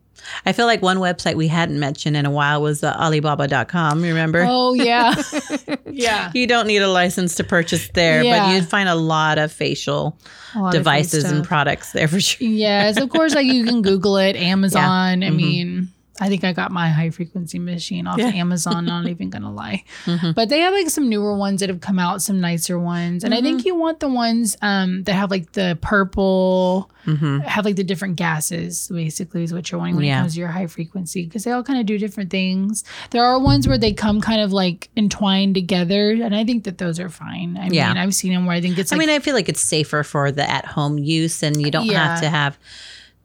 [0.46, 4.04] I feel like one website we hadn't mentioned in a while was uh, Alibaba.com.
[4.04, 4.46] Remember?
[4.48, 5.16] Oh yeah,
[5.90, 6.30] yeah.
[6.36, 8.46] You don't need a license to purchase there, Yeah.
[8.48, 10.16] but you'd find a lot of facial
[10.56, 12.48] lot of devices and products there for sure.
[12.48, 13.34] Yes, of course.
[13.34, 15.24] Like you can Google it, Amazon.
[15.24, 15.36] I Mhm.
[15.36, 15.88] mean,
[16.20, 18.28] I think I got my high frequency machine off Yeah.
[18.28, 18.86] Amazon.
[18.86, 20.36] Not even gonna lie, Mhm.
[20.36, 23.34] but they have like some newer ones that have come out, some nicer ones, and
[23.34, 23.46] I Mm-hmm.
[23.46, 27.84] think you want the ones um, that have like the purple, hmm have like the
[27.84, 28.90] different gases.
[28.94, 30.18] Basically, is what you're wanting when Yeah.
[30.20, 32.84] it comes to your high frequency because they all kind of do different things.
[33.12, 36.78] There are ones where they come kind of like entwined together, and I think that
[36.78, 37.58] those are fine.
[37.60, 37.88] I Yeah.
[37.88, 40.04] mean, I've seen them where I think it's I mean, I feel like it's safer
[40.04, 42.58] for the at-home use, and you don't have to have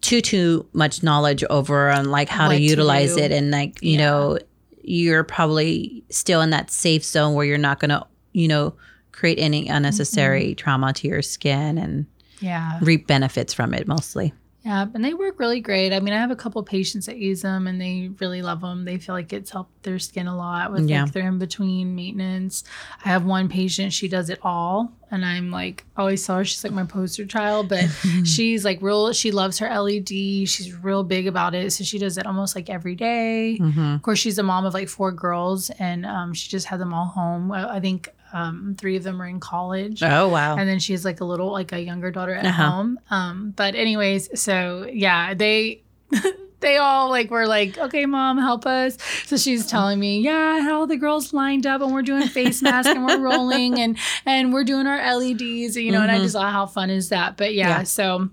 [0.00, 3.22] too too much knowledge over on like how What to to utilize do.
[3.22, 3.98] it, and like you Yeah.
[4.06, 4.38] know,
[4.82, 8.74] you're probably still in that safe zone where you're not going to, you know,
[9.12, 10.54] create any unnecessary Mm-hmm.
[10.56, 12.06] trauma to your skin and
[12.40, 12.78] yeah.
[12.82, 14.32] reap benefits from it mostly.
[14.66, 15.92] Yeah, and they work really great.
[15.92, 18.84] I mean, I have a couple patients that use them and they really love them.
[18.84, 21.04] They feel like it's helped their skin a lot with Yeah.
[21.04, 22.64] like their in between maintenance.
[23.04, 24.92] I have one patient, she does it all.
[25.12, 27.84] And I'm like, always tell her she's like my poster child, but
[28.24, 30.08] she's like real, she loves her LED.
[30.08, 31.72] She's real big about it.
[31.72, 33.58] So she does it almost like every day.
[33.60, 33.94] Mm-hmm.
[33.94, 36.92] Of course, she's a mom of like four girls and um, she just had them
[36.92, 37.52] all home.
[37.52, 40.56] I I think um, three of them are in college Oh wow!
[40.58, 42.70] and then she has like a little like a younger daughter at Uh-huh.
[42.70, 45.82] home um but anyways so yeah they
[46.60, 50.58] they all like were like okay mom help us so she's telling me yeah I
[50.60, 53.96] had all the girls lined up and we're doing face masks and we're rolling and
[54.24, 56.22] and we're doing our leds you know and i Mhm.
[56.22, 57.82] just thought how fun is that but yeah, Yeah.
[57.84, 58.30] so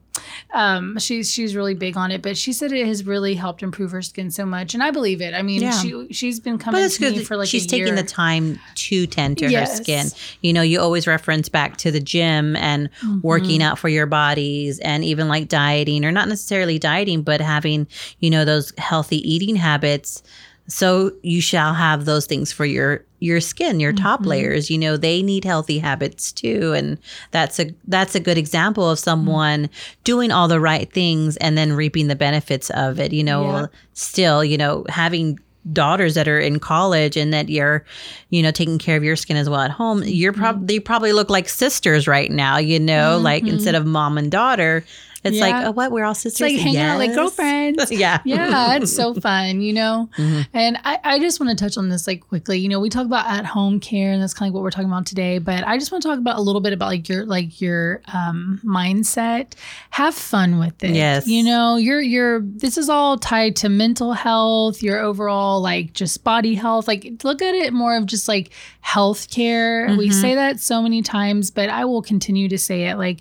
[0.54, 3.92] um she's she's really big on it but she said it has really helped improve
[3.92, 5.72] her skin so much and i believe it i mean Yeah.
[5.72, 7.18] she she's been coming But it's to good.
[7.18, 7.96] me for like she's taking year.
[7.96, 9.78] the time to tend to Yes.
[9.80, 10.06] her skin.
[10.42, 12.90] You know, you always reference back to the gym and
[13.22, 13.62] working Mm-hmm.
[13.64, 17.88] out for your bodies, and even like dieting, or not necessarily dieting, but having
[18.20, 20.22] you know those healthy eating habits.
[20.68, 24.26] So you shall have those things for your your skin, your top Mhm.
[24.28, 24.70] layers.
[24.70, 26.98] You know, they need healthy habits too, and
[27.32, 29.70] that's a that's a good example of someone
[30.04, 33.14] doing all the right things and then reaping the benefits of it.
[33.14, 33.66] You know, Yeah.
[33.94, 35.40] still, you know, having
[35.72, 37.86] daughters that are in college and that you're,
[38.30, 40.42] you know, taking care of your skin as well at home, you're Mm-hmm.
[40.42, 44.30] probably they probably look like sisters right now, you know, like instead of mom and
[44.32, 44.84] daughter.
[45.24, 45.68] It's like, Yeah.
[45.70, 45.92] oh, what?
[45.92, 46.34] We're all sisters.
[46.34, 47.16] it's like hanging out like Yes.
[47.16, 48.20] girlfriends yeah.
[48.26, 50.10] yeah, it's so fun, you know?
[50.18, 50.48] Mhm.
[50.54, 52.60] And I, I just want to touch on this like quickly.
[52.60, 54.72] You know, we talk about at home care and that's kind of like what we're
[54.72, 57.08] talking about today, but I just want to talk about a little bit about like
[57.10, 59.54] your like your um mindset.
[59.92, 60.92] Have fun with it.
[60.96, 61.28] Yes.
[61.28, 66.24] You know, you're you're this is all tied to mental health, your overall like just
[66.24, 66.88] body health.
[66.88, 68.52] Like look at it more of just like
[68.82, 69.88] health care.
[69.98, 70.14] We Mhm.
[70.22, 73.20] say that so many times, but I will continue to say it like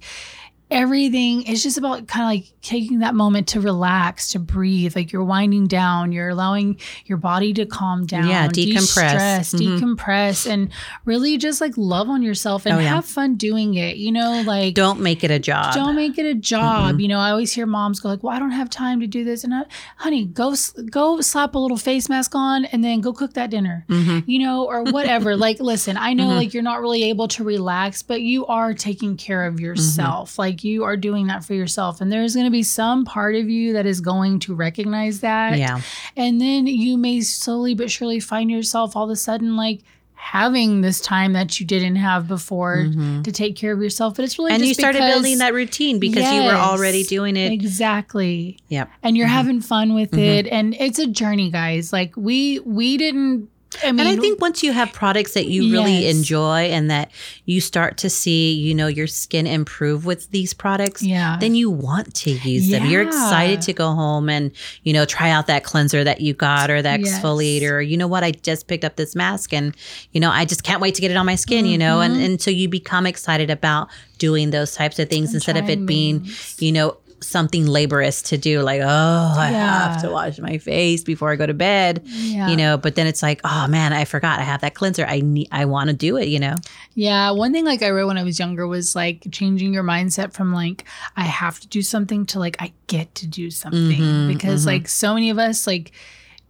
[0.72, 4.96] everything is just about kind of like taking that moment to relax, to breathe.
[4.96, 8.72] Like you're winding down, you're allowing your body to calm down, Yeah, decompress.
[8.74, 9.78] de-stress, Mhm.
[9.80, 10.70] decompress, and
[11.04, 12.88] really just like love on yourself and Oh, yeah.
[12.94, 13.96] have fun doing it.
[13.96, 15.74] You know, like Don't make it a job.
[15.74, 16.96] don't make it a job.
[16.96, 17.02] Mm-mm.
[17.02, 19.24] You know, I always hear moms go like, "Well, I don't have time to do
[19.24, 19.62] this," and I,
[19.98, 20.54] honey, go
[20.90, 23.84] go slap a little face mask on and then go cook that dinner.
[23.88, 24.24] Mhm.
[24.26, 25.36] You know, or whatever.
[25.46, 26.36] like, listen, I know Mhm.
[26.36, 30.38] like you're not really able to relax, but you are taking care of yourself.
[30.38, 33.48] Like you are doing that for yourself, and there's going to be some part of
[33.48, 35.58] you that is going to recognize that.
[35.58, 35.80] Yeah.
[36.16, 39.80] And then you may slowly but surely find yourself all of a sudden like
[40.14, 43.24] having this time that you didn't have before Mhm.
[43.24, 44.14] to take care of yourself.
[44.14, 47.36] But it's really And you started because- building that routine because you were already doing
[47.36, 47.50] it.
[47.50, 48.56] Exactly.
[48.68, 48.88] Yep.
[49.02, 49.30] And you're Mhm.
[49.30, 50.18] having fun with Mhm.
[50.18, 50.46] it.
[50.46, 51.92] And it's a journey, guys.
[51.92, 53.48] Like we we didn't
[53.82, 56.14] I mean, and I think once you have products that you really Yes.
[56.16, 57.10] enjoy and that
[57.44, 61.36] you start to see, you know, your skin improve with these products, Yeah.
[61.40, 62.86] then you want to use them.
[62.86, 64.50] You're excited to go home and,
[64.82, 67.18] you know, try out that cleanser that you got or that Yes.
[67.20, 67.70] exfoliator.
[67.72, 68.24] Or, you know what?
[68.24, 69.74] I just picked up this mask and,
[70.12, 72.16] you know, I just can't wait to get it on my skin, you know, and,
[72.20, 75.32] and so you become excited about doing those types of things Mm-hmm.
[75.32, 76.56] And instead of it being, things.
[76.60, 79.92] you know, something laborious to do like oh i Yeah.
[79.92, 82.48] have to wash my face before i go to bed Yeah.
[82.48, 85.20] you know but then it's like oh man i forgot i have that cleanser i
[85.20, 86.56] need i want to do it you know
[86.94, 90.34] Yeah, one thing like I read when I was younger was like changing your mindset
[90.34, 90.84] from like
[91.16, 94.66] I have to do something to like I get to do something Mhm, because mhm.
[94.66, 95.92] like so many of us like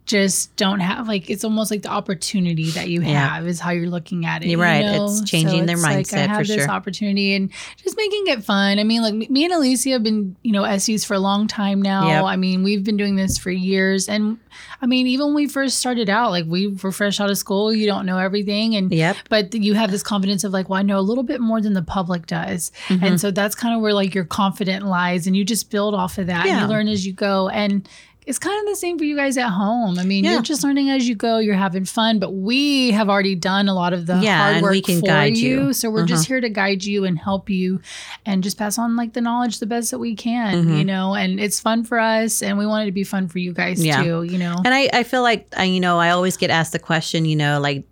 [0.05, 3.35] just don't have like it's almost like the opportunity that you Yeah.
[3.35, 4.47] have is how you're looking at it.
[4.49, 4.81] You're you right.
[4.85, 5.05] know?
[5.05, 6.69] It's changing their like, mindset I for have this sure.
[6.69, 7.51] opportunity and
[7.81, 8.79] just making it fun.
[8.79, 11.81] I mean, like me- and Alicia have been you know SEs for a long time
[11.81, 12.07] now.
[12.07, 12.23] Yep.
[12.25, 14.37] I mean, we've been doing this for years, and
[14.81, 17.73] I mean, even when we first started out, like we were fresh out of school,
[17.73, 20.83] you don't know everything, and yep but you have this confidence of like well i
[20.83, 23.03] know a little bit more than the public does Mm-hmm.
[23.05, 26.17] and so that's kind of where like your confident lies and you just build off
[26.17, 27.87] of that and you learn as you go and
[28.25, 29.99] it's kind of the same for you guys at home.
[29.99, 30.33] I mean, Yeah.
[30.33, 31.39] you're just learning as you go.
[31.39, 34.71] You're having fun, but we have already done a lot of the Yeah, hard work
[34.71, 35.49] we can for guide you.
[35.49, 35.59] you.
[35.61, 35.73] Uh-huh.
[35.73, 37.81] So we're just here to guide you and help you,
[38.25, 40.65] and just pass on like the knowledge the best that we can.
[40.67, 40.77] Mhm.
[40.77, 43.39] You know, and it's fun for us, and we want it to be fun for
[43.39, 44.03] you guys Yeah.
[44.03, 44.23] too.
[44.23, 46.79] You know, And I, I feel like I, you know, I always get asked the
[46.79, 47.83] question, you know, like,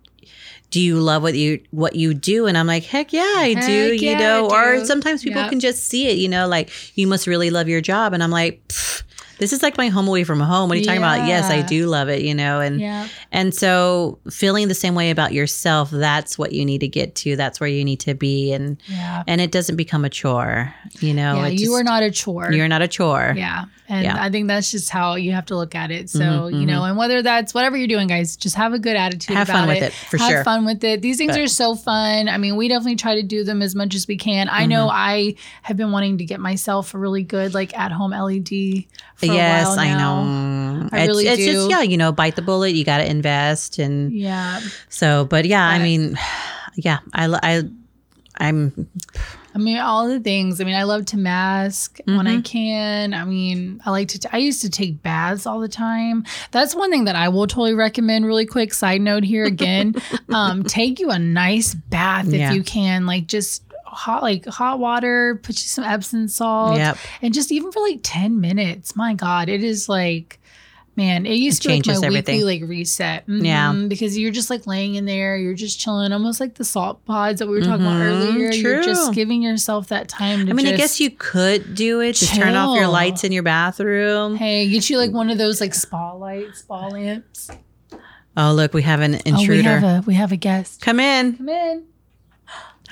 [0.70, 2.46] do you love what you what you do?
[2.46, 3.90] And I'm like, heck yeah, I do.
[3.92, 5.50] Heck You know, I or sometimes people Yep.
[5.50, 8.14] can just see it, you know, like you must really love your job.
[8.14, 9.02] And I'm like, "Pfft,
[9.42, 10.68] this is like my home away from home.
[10.68, 11.26] What are you talking about?
[11.26, 13.08] Yes, I do love it, you know, and yeah.
[13.32, 17.34] and so feeling the same way about yourself, that's what you need to get to.
[17.34, 19.24] That's where you need to be, and Yeah.
[19.26, 21.34] and it doesn't become a chore, you know.
[21.38, 22.52] yeah, it you just- are not a chore.
[22.52, 23.34] You're not a chore.
[23.36, 23.64] Yeah.
[23.88, 24.16] And Yeah.
[24.24, 26.08] I think that's just how you have to look at it.
[26.08, 28.96] So, Mhm, you know, and whether that's whatever you're doing, guys, just have a good
[28.96, 29.36] attitude.
[29.36, 30.44] Have fun with it, for have sure.
[30.44, 31.02] fun with it.
[31.02, 32.28] These things But- are so fun.
[32.28, 34.48] I mean, we definitely try to do them as much as we can.
[34.50, 34.96] I know Mm-hmm.
[34.96, 38.86] I have been wanting to get myself a really good, like at home LED
[39.16, 40.88] for yes, I know.
[40.92, 41.70] I it's, really it's just do.
[41.70, 42.70] yeah, you know, bite the bullet.
[42.74, 44.60] You got to invest, and Yeah.
[44.88, 45.24] so.
[45.24, 46.18] But yeah, I mean,
[46.76, 47.62] yeah, I, I,
[48.38, 48.88] I'm
[49.54, 50.60] I mean, all the things.
[50.62, 52.44] I mean, I love to mask when I Mhm.
[52.44, 53.12] can.
[53.14, 56.24] I mean, I like to, t- I used to take baths all the time.
[56.52, 59.94] That's one thing that I will totally recommend, really quick side note here again.
[60.30, 62.52] um, take you a nice bath if Yeah.
[62.52, 63.04] you can.
[63.04, 63.62] Like, just
[63.92, 66.76] hot, like hot water, put you some Epsom salt.
[66.78, 66.96] Yep.
[67.22, 68.96] And just even for like 10 minutes.
[68.96, 70.38] My God, it is like,
[70.94, 72.36] Man, it used It to be like my everything.
[72.36, 73.24] weekly like reset.
[73.26, 73.72] Yeah.
[73.72, 77.02] Mhm, because you're just like laying in there, you're just chilling, almost like the salt
[77.06, 78.02] pods that we were talking about Mhm,
[78.34, 78.50] earlier.
[78.52, 82.12] You're just giving yourself that time to I mean, I guess you could do it.
[82.16, 84.36] Just turn off your lights in your bathroom.
[84.36, 87.48] Hey, get you like one of those like spa lights, spa lamps.
[88.36, 89.62] Oh, look, we have an Oh, we intruder.
[89.80, 90.82] have a we have a guest.
[90.82, 91.38] Come in.
[91.38, 91.84] Come in.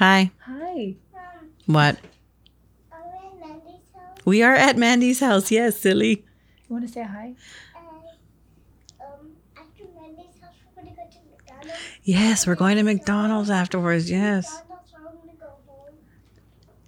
[0.00, 0.30] Hi.
[0.46, 0.96] Hi.
[1.66, 1.98] What?
[2.90, 4.24] Are we at Mandi's house?
[4.24, 5.50] We are at Mandi's house.
[5.50, 6.24] Yes, silly.
[6.66, 7.26] You want to say hi?
[7.26, 7.36] And
[8.98, 11.82] um, after Mandi's house, we're gonna go to McDonald's.
[12.02, 14.10] Yes, we're going to McDonald's afterwards.
[14.10, 14.62] Yes.
[14.70, 15.94] McDonald's, we're gonna go home.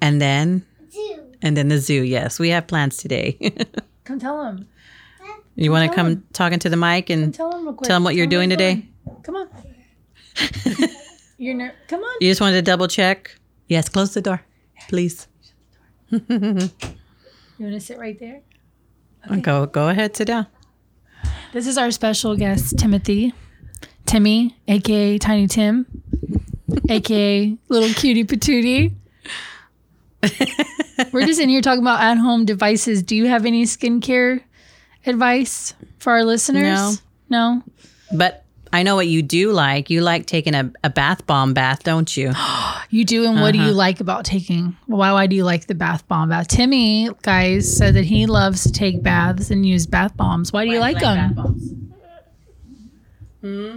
[0.00, 1.32] And then, Zoo.
[1.42, 2.02] and then the zoo.
[2.02, 3.36] Yes, we have plans today.
[4.04, 4.66] Come tell him.
[5.54, 8.04] you want to Tell come talking to the mic Come and tell real tell him
[8.04, 8.88] what you're doing today?
[9.22, 9.50] Come on.
[11.42, 12.16] You're ner- come on.
[12.20, 13.34] You just wanted to double check?
[13.66, 14.42] Yes, close the door,
[14.88, 15.26] please.
[17.58, 18.40] You want to sit right there?
[19.40, 20.46] Go go ahead, sit down.
[21.52, 23.34] This is our special guest, Timothy.
[24.06, 25.86] Timmy, aka Tiny Tim,
[26.88, 28.94] aka Little Cutie Patootie.
[31.12, 33.02] We're just in here talking about at home devices.
[33.02, 34.42] Do you have any skincare
[35.06, 37.02] advice for our listeners?
[37.28, 37.58] No.
[37.60, 37.62] No.
[38.16, 38.41] But
[38.74, 39.90] I know what you do like.
[39.90, 42.32] You like taking a, a bath bomb bath, don't you?
[42.94, 43.68] You do, and what do Uh-huh.
[43.68, 44.76] you like about taking?
[44.84, 46.48] Why, why do you like the bath bomb bath?
[46.48, 50.52] Timmy, guys, said that he loves to take baths and use bath bombs.
[50.52, 51.32] Why do you like them?
[53.40, 53.76] Hmm?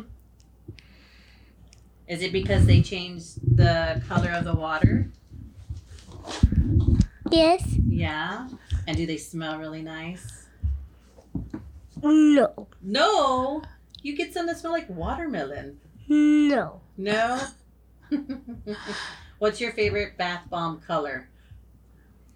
[2.09, 5.09] Is it because they changed the color of the water?
[7.31, 7.63] Yes.
[7.87, 8.49] Yeah.
[8.85, 10.45] And do they smell really nice?
[12.03, 12.67] No.
[12.81, 13.61] No.
[14.05, 15.79] You get some that smell like watermelon.
[16.07, 16.79] No.
[16.95, 17.41] No.
[19.39, 21.27] What's your favorite bath bomb color?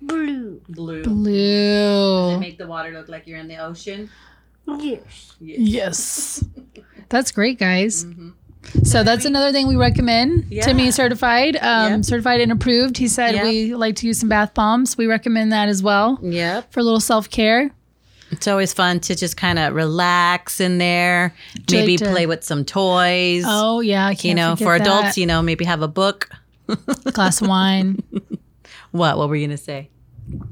[0.02, 0.62] Blue.
[0.68, 1.04] Blue.
[1.04, 4.10] Does it make the water look like you're in the ocean?
[4.80, 5.36] Yes.
[5.40, 6.44] Yes.
[7.10, 8.06] That's great, guys.
[8.06, 8.34] Mhm.
[8.84, 10.46] So that's another thing we recommend.
[10.50, 10.64] Yeah.
[10.64, 12.06] Timmy certified, um, Yep.
[12.06, 12.98] certified and approved.
[12.98, 13.44] He said Yep.
[13.44, 14.98] we like to use some bath bombs.
[14.98, 16.72] We recommend that as well Yep.
[16.74, 17.72] for a little self care.
[18.32, 21.34] It's always fun to just kind of relax in there,
[21.66, 23.44] Do maybe to- play with some toys.
[23.48, 25.18] Oh yeah, I can't you know, forget for adults, that.
[25.18, 26.30] you know, maybe have a book.
[27.14, 28.04] glass of wine.
[28.92, 29.18] What?
[29.20, 29.90] What were you gonna say?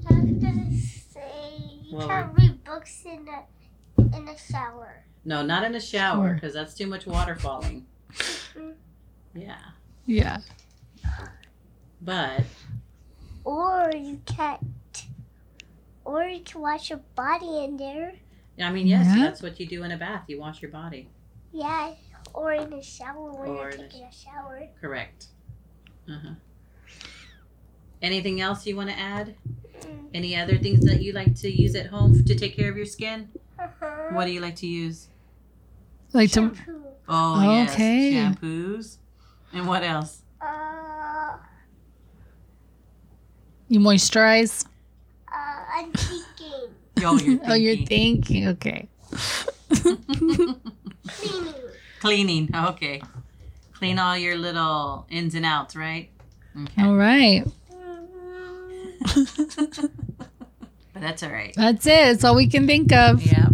[0.10, 1.58] I was gonna say
[1.90, 5.04] you Well, can't read books in the in the shower.
[5.26, 7.88] No, not in a shower because that's too much water falling.
[9.34, 9.58] Yeah,
[10.06, 10.38] Yeah.
[12.02, 12.44] but
[13.44, 14.60] Or you can't.
[16.08, 18.14] Or you can wash your body in there.
[18.62, 19.26] I mean, yes, Yeah.
[19.26, 20.24] that's what you do in a bath.
[20.28, 21.10] You wash your body.
[21.52, 21.96] Yeah.
[22.34, 24.70] Or in the shower when Or you're in a taking a shower.
[24.80, 25.28] Correct.
[26.10, 26.34] Uh huh.
[28.02, 29.36] Anything else you want to add?
[29.82, 30.10] Mm.
[30.14, 32.86] Any other things that you like to use at home to take care of your
[32.86, 33.30] skin?
[33.60, 34.10] Uh-huh.
[34.14, 35.10] What do you like to use?
[36.14, 36.84] Like to Shampoo.
[37.10, 38.12] Oh, Okay.
[38.14, 38.98] yes, shampoos.
[39.52, 40.22] And what else?
[40.40, 41.38] Uh,
[43.68, 44.66] you moisturize.
[45.78, 46.70] I'm thinking.
[47.04, 48.46] Oh, you're Oh, you're thinking.
[48.46, 48.48] thinking.
[48.50, 48.90] Okay.
[49.70, 50.60] Cleaning.
[52.00, 52.50] Cleaning.
[52.56, 53.02] Okay.
[53.74, 56.10] Clean all your little ins and outs, right?
[56.64, 56.84] Okay.
[56.84, 57.44] All right.
[60.94, 61.54] But that's all right.
[61.56, 61.90] That's it.
[61.90, 63.22] That's all we can think of.
[63.22, 63.52] Yep.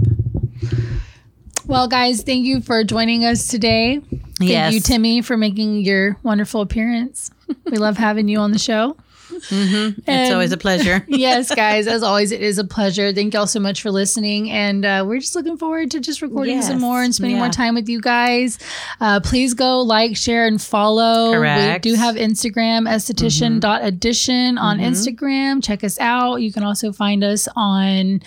[1.66, 4.00] Well, guys, thank you for joining us today.
[4.40, 4.74] Thank yes.
[4.74, 7.32] you, Timmy, for making your wonderful appearance.
[7.66, 8.96] We love having you on the show.
[9.42, 10.02] Mm-hmm.
[10.10, 11.04] It's always a pleasure.
[11.08, 13.12] yes, guys, as always, it is a pleasure.
[13.14, 14.50] Thank y'all so much for listening.
[14.52, 17.76] And uh, we're just looking forward to just recording some more and spending more time
[17.76, 18.58] with you guys.
[19.02, 21.34] Uh, please go like, share, and follow.
[21.34, 21.86] Correct.
[21.86, 24.88] We do have Instagram, esthetician.edition on Mhm.
[24.88, 25.64] Instagram.
[25.64, 26.38] Check us out.
[26.42, 28.22] You can also find us on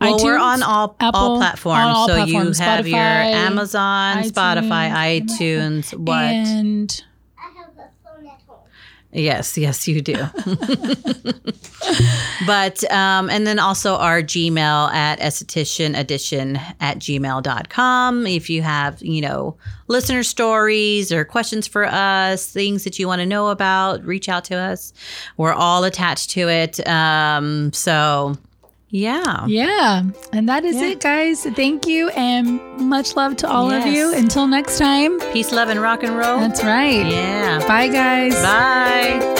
[0.00, 1.78] Well, we're on all Apple, all platforms.
[1.78, 5.26] on all so platforms, you have your Spotify, Amazon, Spotify, iTunes,
[5.90, 5.94] iTunes.
[5.98, 6.16] What?
[6.22, 7.04] And
[7.38, 8.58] I have a phone at home.
[9.16, 10.12] Yes, yes, you do.
[12.46, 18.26] but, um, and then also our Gmail at estheticianedition at gmail.com.
[18.26, 19.56] If you have, you know,
[19.88, 24.44] listener stories or questions for us, things that you want to know about, reach out
[24.44, 24.92] to us.
[25.38, 26.86] We're all attached to it.
[26.86, 28.36] Um, so,
[28.88, 29.46] yeah.
[29.46, 30.88] yeah, and that is Yeah.
[30.88, 31.44] it, guys.
[31.44, 34.14] Thank you and much love to all of you.
[34.14, 35.18] Until next time.
[35.32, 36.38] Peace, love, and rock and roll.
[36.38, 37.04] That's right.
[37.06, 37.58] yeah.
[37.66, 38.34] Bye, guys.
[38.34, 39.34] Bye.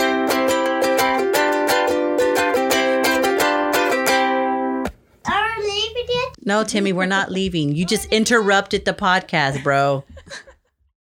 [5.28, 6.28] Are we leaving yet?
[6.44, 7.74] No, Timmy, we're not leaving.
[7.74, 10.04] You just interrupted the podcast, bro.